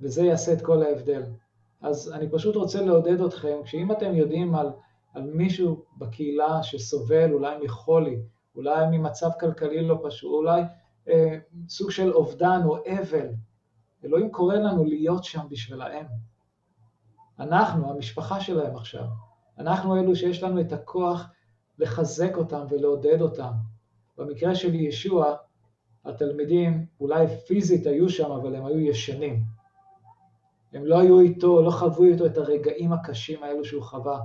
[0.00, 1.22] וזה יעשה את כל ההבדל.
[1.80, 4.70] אז אני פשוט רוצה לעודד אתכם, שאם אתם יודעים על,
[5.14, 8.22] על מישהו בקהילה שסובל אולי מחולי,
[8.56, 10.62] אולי ממצב כלכלי לא פשוט, אולי
[11.08, 11.38] אה,
[11.68, 13.28] סוג של אובדן או אבל,
[14.04, 16.06] אלוהים קורא לנו להיות שם בשבילהם.
[17.38, 19.04] אנחנו, המשפחה שלהם עכשיו,
[19.58, 21.26] אנחנו אלו שיש לנו את הכוח
[21.78, 23.52] לחזק אותם ולעודד אותם.
[24.18, 25.36] במקרה של ישוע,
[26.04, 29.55] התלמידים אולי פיזית היו שם, אבל הם היו ישנים.
[30.76, 34.20] הם לא היו איתו, לא חוו איתו את הרגעים הקשים האלו שהוא חווה.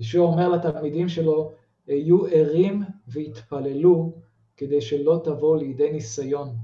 [0.00, 1.52] ישוע אומר לתלמידים שלו,
[1.86, 4.12] היו ערים והתפללו
[4.56, 6.56] כדי שלא תבואו לידי ניסיון.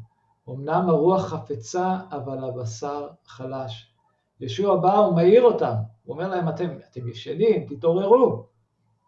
[0.48, 3.94] אמנם הרוח חפצה, אבל הבשר חלש.
[4.40, 5.74] ישוע בא ומעיר אותם,
[6.04, 8.46] הוא אומר להם, אתם, אתם ישנים, תתעוררו,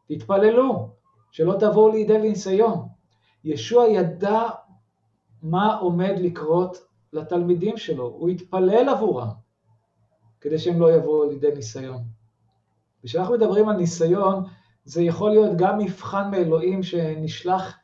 [0.09, 0.89] תתפללו,
[1.31, 2.89] שלא תבואו לידי ניסיון.
[3.45, 4.49] ישוע ידע
[5.43, 6.79] מה עומד לקרות
[7.13, 9.29] לתלמידים שלו, הוא התפלל עבורם,
[10.41, 12.03] כדי שהם לא יבואו לידי ניסיון.
[13.03, 14.45] כשאנחנו מדברים על ניסיון,
[14.85, 17.79] זה יכול להיות גם מבחן מאלוהים שנשלח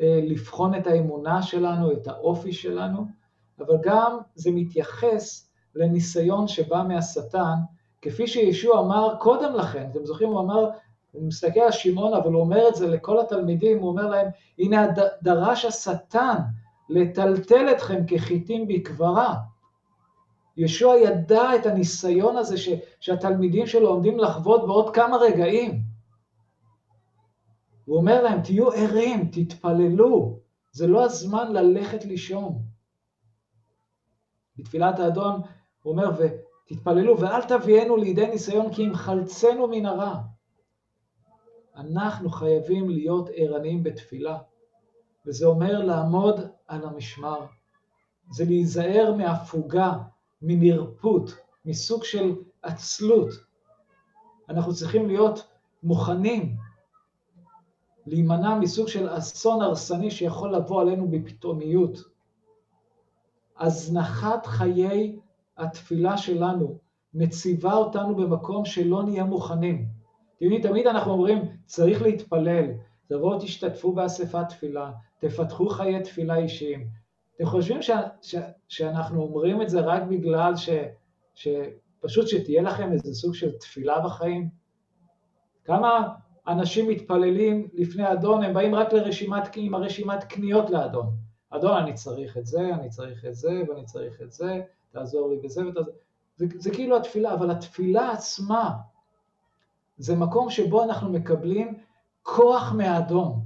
[0.00, 3.06] אה, לבחון את האמונה שלנו, את האופי שלנו,
[3.58, 7.54] אבל גם זה מתייחס לניסיון שבא מהשטן,
[8.02, 10.70] כפי שישוע אמר קודם לכן, אתם זוכרים, הוא אמר,
[11.12, 14.28] הוא מסתכל על שמעון, אבל הוא אומר את זה לכל התלמידים, הוא אומר להם,
[14.58, 14.86] הנה
[15.22, 16.36] דרש השטן
[16.90, 19.34] לטלטל אתכם כחיטים בכברה.
[20.56, 22.68] ישוע ידע את הניסיון הזה ש,
[23.00, 25.82] שהתלמידים שלו עומדים לחוות בעוד כמה רגעים.
[27.84, 30.38] הוא אומר להם, תהיו ערים, תתפללו,
[30.72, 32.62] זה לא הזמן ללכת לישון.
[34.56, 35.40] בתפילת האדון
[35.82, 40.20] הוא אומר, ותתפללו ואל תביאנו לידי ניסיון כי אם חלצנו מן הרע.
[41.76, 44.38] אנחנו חייבים להיות ערניים בתפילה,
[45.26, 47.46] וזה אומר לעמוד על המשמר.
[48.30, 49.92] זה להיזהר מהפוגה,
[50.42, 53.28] מנרפות, מסוג של עצלות.
[54.48, 55.46] אנחנו צריכים להיות
[55.82, 56.56] מוכנים
[58.06, 61.98] להימנע מסוג של אסון הרסני שיכול לבוא עלינו בפתאומיות.
[63.58, 65.18] הזנחת חיי
[65.56, 66.78] התפילה שלנו
[67.14, 69.88] מציבה אותנו במקום שלא נהיה מוכנים.
[70.62, 72.66] תמיד אנחנו אומרים, צריך להתפלל,
[73.06, 76.88] תבואו תשתתפו באספת תפילה, תפתחו חיי תפילה אישיים.
[77.36, 77.90] אתם חושבים ש,
[78.22, 78.34] ש,
[78.68, 80.68] שאנחנו אומרים את זה רק בגלל ש,
[81.34, 84.48] שפשוט שתהיה לכם איזה סוג של תפילה בחיים?
[85.64, 86.08] כמה
[86.48, 91.16] אנשים מתפללים לפני אדון, הם באים רק לרשימת, עם הרשימת קניות לאדון.
[91.50, 94.60] אדון, אני צריך את זה, אני צריך את זה, ואני צריך את זה,
[94.90, 95.94] תעזור לי בזה ותעזור...
[96.36, 98.72] זה, זה כאילו התפילה, אבל התפילה עצמה
[99.98, 101.78] זה מקום שבו אנחנו מקבלים
[102.22, 103.40] כוח מהאדון,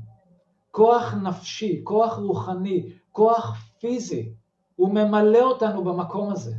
[0.75, 4.33] כוח נפשי, כוח רוחני, כוח פיזי.
[4.77, 6.53] הוא ממלא אותנו במקום הזה.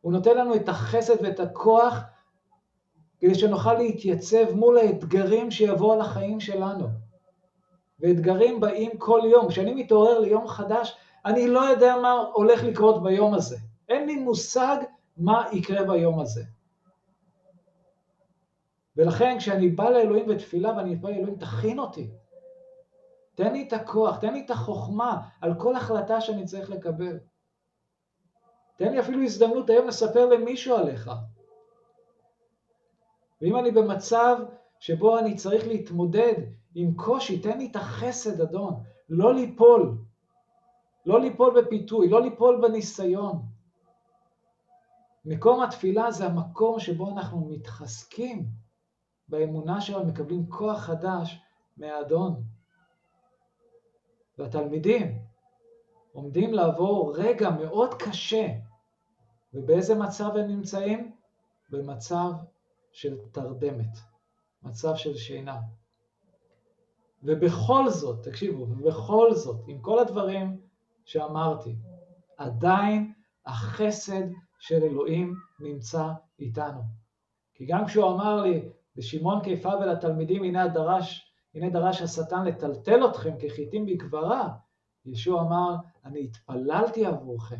[0.00, 1.98] הוא נותן לנו את החסד ואת הכוח
[3.18, 6.88] כדי שנוכל להתייצב מול האתגרים שיבואו על החיים שלנו.
[8.00, 9.48] ואתגרים באים כל יום.
[9.48, 13.56] כשאני מתעורר ליום חדש, אני לא יודע מה הולך לקרות ביום הזה.
[13.88, 14.76] אין לי מושג
[15.16, 16.44] מה יקרה ביום הזה.
[18.96, 22.10] ולכן כשאני בא לאלוהים בתפילה ואני מתפלל, אלוהים תכין אותי.
[23.40, 27.18] תן לי את הכוח, תן לי את החוכמה על כל החלטה שאני צריך לקבל.
[28.76, 31.10] תן לי אפילו הזדמנות היום לספר למישהו עליך.
[33.42, 34.36] ואם אני במצב
[34.80, 36.34] שבו אני צריך להתמודד
[36.74, 38.74] עם קושי, תן לי את החסד, אדון,
[39.08, 39.98] לא ליפול,
[41.06, 43.42] לא ליפול בפיתוי, לא ליפול בניסיון.
[45.24, 48.46] מקום התפילה זה המקום שבו אנחנו מתחזקים
[49.28, 51.40] באמונה שלנו, מקבלים כוח חדש
[51.76, 52.49] מהאדון.
[54.40, 55.18] והתלמידים
[56.12, 58.46] עומדים לעבור רגע מאוד קשה,
[59.54, 61.12] ובאיזה מצב הם נמצאים?
[61.70, 62.30] במצב
[62.92, 63.98] של תרדמת,
[64.62, 65.60] מצב של שינה.
[67.22, 70.60] ובכל זאת, תקשיבו, ובכל זאת, עם כל הדברים
[71.04, 71.76] שאמרתי,
[72.36, 73.12] עדיין
[73.46, 74.22] החסד
[74.58, 76.80] של אלוהים נמצא איתנו.
[77.54, 83.34] כי גם כשהוא אמר לי, לשמעון קיפה ולתלמידים, הנה דרש, הנה דרש השטן לטלטל אתכם
[83.40, 84.48] כחיטים בגברה,
[85.04, 85.74] ישוע אמר,
[86.04, 87.56] אני התפללתי עבורכם.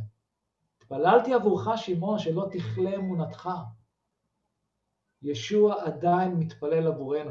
[0.78, 3.48] התפללתי עבורך, שמעון, שלא תכלה אמונתך.
[5.22, 7.30] ישוע עדיין מתפלל עבורנו.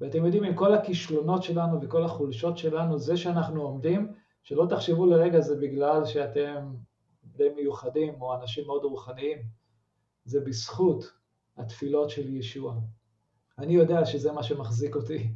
[0.00, 4.12] ואתם יודעים, עם כל הכישלונות שלנו וכל החולשות שלנו, זה שאנחנו עומדים,
[4.42, 6.74] שלא תחשבו לרגע זה בגלל שאתם
[7.24, 9.38] די מיוחדים או אנשים מאוד רוחניים,
[10.24, 11.04] זה בזכות
[11.56, 12.74] התפילות של ישוע.
[13.58, 15.32] אני יודע שזה מה שמחזיק אותי,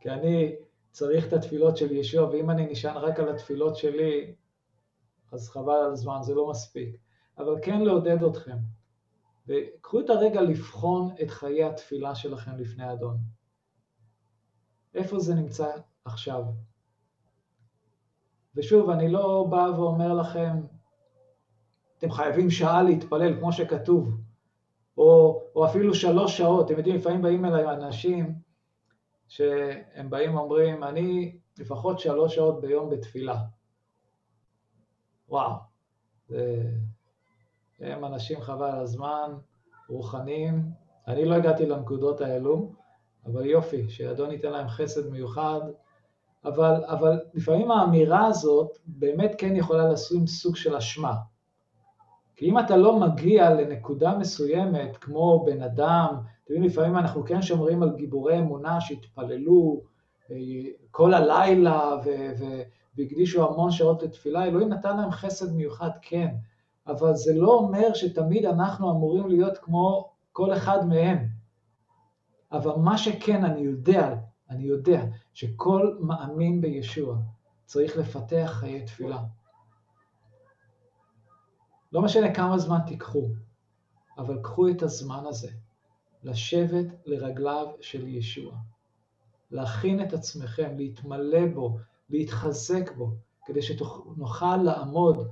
[0.00, 0.56] כי אני
[0.90, 4.34] צריך את התפילות של ישוע, ואם אני נשען רק על התפילות שלי,
[5.32, 6.96] אז חבל על הזמן, זה לא מספיק.
[7.38, 8.56] אבל כן לעודד אתכם,
[9.46, 13.16] וקחו את הרגע לבחון את חיי התפילה שלכם לפני אדון.
[14.94, 15.70] איפה זה נמצא
[16.04, 16.42] עכשיו?
[18.54, 20.60] ושוב, אני לא בא ואומר לכם,
[21.98, 24.20] אתם חייבים שעה להתפלל, כמו שכתוב,
[24.98, 26.66] או, או אפילו שלוש שעות.
[26.66, 28.34] אתם יודעים, לפעמים באים אליי אנשים
[29.30, 33.36] שהם באים ואומרים, אני לפחות שלוש שעות ביום בתפילה.
[35.28, 35.54] וואו,
[36.28, 36.62] זה...
[37.80, 39.32] הם אנשים חבל הזמן,
[39.88, 40.62] רוחניים.
[41.08, 42.72] אני לא הגעתי לנקודות האלו,
[43.26, 45.60] אבל יופי, שאדון ייתן להם חסד מיוחד.
[46.44, 51.14] אבל, אבל לפעמים האמירה הזאת באמת כן יכולה לשים סוג של אשמה.
[52.40, 56.08] כי אם אתה לא מגיע לנקודה מסוימת, כמו בן אדם,
[56.44, 59.82] אתם יודעים, לפעמים אנחנו כן שומרים על גיבורי אמונה שהתפללו
[60.30, 60.36] אה,
[60.90, 61.96] כל הלילה
[62.96, 66.34] והקדישו המון שעות לתפילה, אלוהים נתן להם חסד מיוחד, כן,
[66.86, 71.18] אבל זה לא אומר שתמיד אנחנו אמורים להיות כמו כל אחד מהם.
[72.52, 74.14] אבל מה שכן, אני יודע,
[74.50, 77.16] אני יודע שכל מאמין בישוע
[77.64, 79.18] צריך לפתח חיי תפילה.
[81.92, 83.28] לא משנה כמה זמן תיקחו,
[84.18, 85.48] אבל קחו את הזמן הזה
[86.22, 88.52] לשבת לרגליו של ישוע,
[89.50, 91.78] להכין את עצמכם, להתמלא בו,
[92.10, 93.10] להתחזק בו,
[93.46, 95.28] כדי שנוכל לעמוד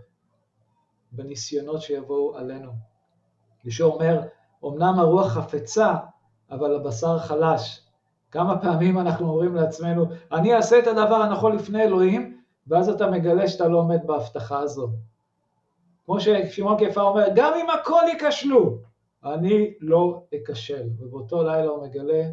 [1.12, 2.72] בניסיונות שיבואו עלינו.
[3.64, 4.20] ישוע אומר,
[4.64, 5.94] אמנם הרוח חפצה,
[6.50, 7.84] אבל הבשר חלש.
[8.30, 13.48] כמה פעמים אנחנו אומרים לעצמנו, אני אעשה את הדבר הנכון לפני אלוהים, ואז אתה מגלה
[13.48, 14.88] שאתה לא עומד בהבטחה הזו.
[16.08, 18.78] כמו ששמעון כיפה אומר, גם אם הכל ייכשלו,
[19.24, 20.88] אני לא אכשל.
[20.98, 22.30] ובאותו לילה הוא מגלה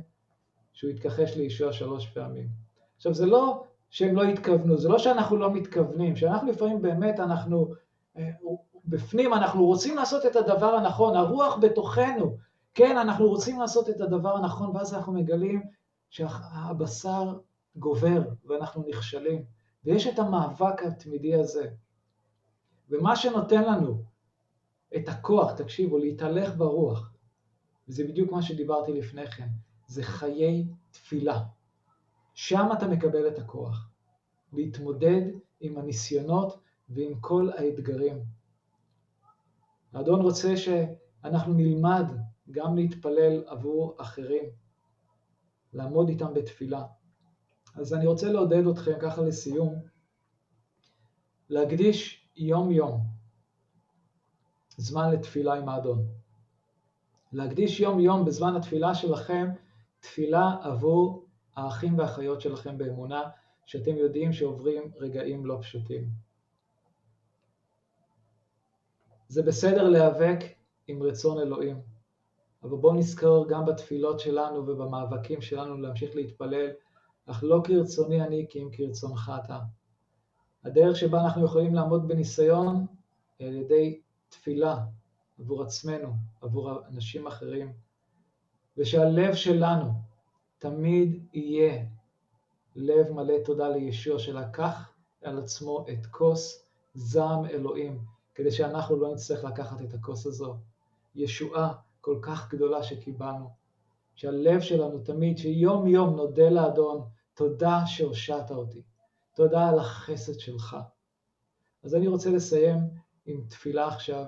[0.73, 2.47] שהוא התכחש לישוע שלוש פעמים.
[2.95, 7.71] עכשיו, זה לא שהם לא התכוונו, זה לא שאנחנו לא מתכוונים, שאנחנו לפעמים באמת, אנחנו,
[8.17, 8.29] אה,
[8.85, 12.37] בפנים אנחנו רוצים לעשות את הדבר הנכון, הרוח בתוכנו,
[12.73, 15.61] כן, אנחנו רוצים לעשות את הדבר הנכון, ואז אנחנו מגלים
[16.09, 17.37] שהבשר
[17.75, 19.43] גובר ואנחנו נכשלים.
[19.85, 21.67] ויש את המאבק התמידי הזה.
[22.89, 24.03] ומה שנותן לנו
[24.95, 27.13] את הכוח, תקשיבו, להתהלך ברוח,
[27.87, 29.47] וזה בדיוק מה שדיברתי לפני כן,
[29.87, 31.43] זה חיי תפילה.
[32.33, 33.89] שם אתה מקבל את הכוח,
[34.53, 35.21] להתמודד
[35.59, 36.59] עם הניסיונות
[36.89, 38.23] ועם כל האתגרים.
[39.93, 42.05] האדון רוצה שאנחנו נלמד
[42.51, 44.43] גם להתפלל עבור אחרים,
[45.73, 46.83] לעמוד איתם בתפילה.
[47.75, 49.75] אז אני רוצה לעודד אתכם ככה לסיום,
[51.49, 53.01] להקדיש יום-יום
[54.77, 56.07] זמן לתפילה עם האדון.
[57.33, 59.49] להקדיש יום-יום בזמן התפילה שלכם
[59.99, 61.25] תפילה עבור
[61.55, 63.23] האחים והאחיות שלכם באמונה,
[63.65, 66.09] שאתם יודעים שעוברים רגעים לא פשוטים.
[69.27, 70.39] זה בסדר להיאבק
[70.87, 71.81] עם רצון אלוהים,
[72.63, 76.69] אבל בואו נזכור גם בתפילות שלנו ובמאבקים שלנו להמשיך להתפלל,
[77.25, 79.59] אך לא כרצוני אני כי אם כרצונך אתה.
[80.65, 82.85] הדרך שבה אנחנו יכולים לעמוד בניסיון
[83.39, 84.77] היא על ידי תפילה
[85.39, 87.73] עבור עצמנו, עבור אנשים אחרים,
[88.77, 89.91] ושהלב שלנו
[90.57, 91.85] תמיד יהיה
[92.75, 94.91] לב מלא תודה לישוע שלקח
[95.23, 97.99] על עצמו את כוס זעם אלוהים,
[98.35, 100.57] כדי שאנחנו לא נצטרך לקחת את הכוס הזו.
[101.15, 103.49] ישועה כל כך גדולה שקיבלנו,
[104.15, 107.01] שהלב שלנו תמיד, שיום יום נודה לאדון,
[107.33, 108.81] תודה שהושעת אותי,
[109.35, 110.77] תודה על החסד שלך.
[111.83, 112.77] אז אני רוצה לסיים
[113.25, 114.25] עם תפילה עכשיו,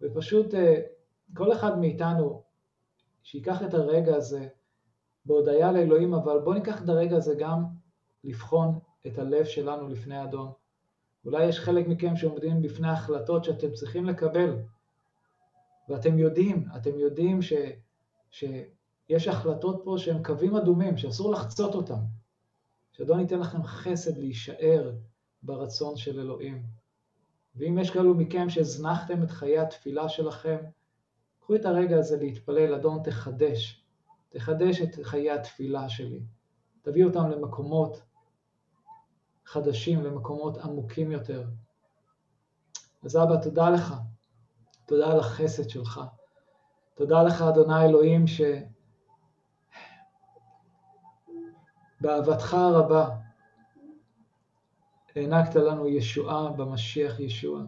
[0.00, 0.80] ופשוט אה,
[1.36, 2.42] כל אחד מאיתנו,
[3.22, 4.48] שיקח את הרגע הזה
[5.24, 7.64] בהודיה לאלוהים, אבל בואו ניקח את הרגע הזה גם
[8.24, 10.52] לבחון את הלב שלנו לפני אדון.
[11.24, 14.58] אולי יש חלק מכם שעומדים בפני החלטות שאתם צריכים לקבל,
[15.88, 17.52] ואתם יודעים, אתם יודעים ש,
[18.30, 22.21] שיש החלטות פה שהן קווים אדומים, שאסור לחצות אותם.
[22.92, 24.92] שאדון ייתן לכם חסד להישאר
[25.42, 26.62] ברצון של אלוהים.
[27.56, 30.56] ואם יש כאלו מכם שהזנחתם את חיי התפילה שלכם,
[31.40, 33.84] קחו את הרגע הזה להתפלל, אדון תחדש,
[34.28, 36.20] תחדש את חיי התפילה שלי.
[36.82, 38.02] תביא אותם למקומות
[39.44, 41.44] חדשים, למקומות עמוקים יותר.
[43.04, 43.94] אז אבא, תודה לך.
[44.86, 46.00] תודה על החסד שלך.
[46.94, 48.26] תודה לך, אדוני אלוהים,
[52.02, 53.08] שבאהבתך הרבה
[55.16, 57.62] הענקת לנו ישועה במשיח ישוע.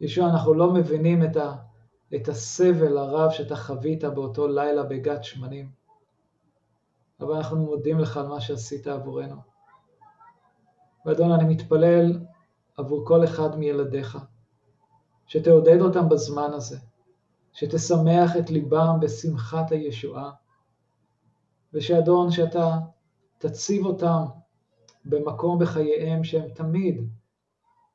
[0.00, 1.54] ישוע, אנחנו לא מבינים את, ה,
[2.14, 5.70] את הסבל הרב שאתה חווית באותו לילה בגת שמנים,
[7.20, 9.36] אבל אנחנו מודים לך על מה שעשית עבורנו.
[11.06, 12.18] ואדון, אני מתפלל
[12.76, 14.18] עבור כל אחד מילדיך,
[15.26, 16.78] שתעודד אותם בזמן הזה,
[17.52, 20.30] שתשמח את ליבם בשמחת הישועה,
[21.74, 22.70] ושאדון, שאתה
[23.38, 24.22] תציב אותם
[25.04, 27.08] במקום בחייהם שהם תמיד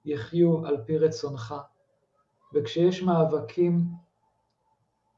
[0.06, 1.56] יחיו על פי רצונך.
[2.54, 3.86] וכשיש מאבקים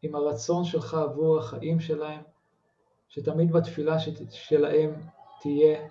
[0.01, 2.21] עם הרצון שלך עבור החיים שלהם,
[3.09, 3.95] שתמיד בתפילה
[4.29, 4.93] שלהם
[5.41, 5.87] תהיה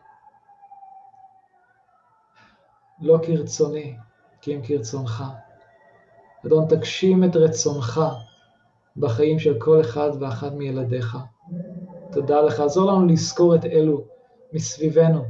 [3.01, 3.97] לא כרצוני,
[4.41, 5.25] כי אם כרצונך.
[6.47, 8.01] אדון, תגשים את רצונך
[8.97, 11.17] בחיים של כל אחד ואחת מילדיך.
[12.17, 12.61] תודה לך.
[12.61, 14.05] עזור לנו לזכור את אלו
[14.53, 15.25] מסביבנו,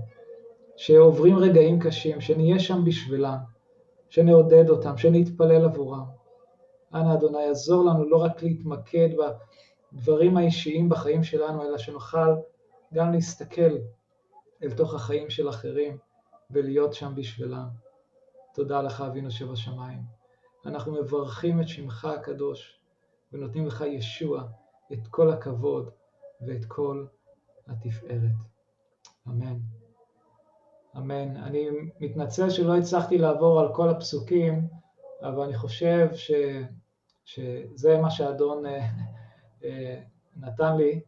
[0.76, 3.37] שעוברים רגעים קשים, שנהיה שם בשבילם,
[4.09, 6.05] שנעודד אותם, שנתפלל עבורם.
[6.95, 9.09] אנא אדוני, עזור לנו לא רק להתמקד
[9.93, 12.34] בדברים האישיים בחיים שלנו, אלא שנוכל
[12.95, 13.76] גם להסתכל
[14.62, 15.99] אל תוך החיים של אחרים
[16.51, 17.66] ולהיות שם בשבילם.
[18.55, 20.01] תודה לך, אבינו שבשמיים.
[20.66, 22.80] אנחנו מברכים את שמך הקדוש
[23.32, 24.43] ונותנים לך ישוע
[24.93, 25.91] את כל הכבוד
[26.41, 27.07] ואת כל
[27.66, 28.30] התפארת.
[29.28, 29.59] אמן.
[30.97, 31.37] אמן.
[31.37, 31.68] אני
[32.01, 34.68] מתנצל שלא הצלחתי לעבור על כל הפסוקים,
[35.22, 36.30] אבל אני חושב ש,
[37.24, 38.87] שזה מה שהאדון אה,
[39.64, 40.01] אה,
[40.37, 41.01] נתן לי,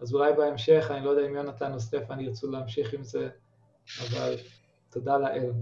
[0.00, 3.28] אז אולי בהמשך, אני לא יודע אם יונתן או סטפן ירצו להמשיך עם זה,
[4.00, 4.34] אבל
[4.90, 5.52] תודה לאל.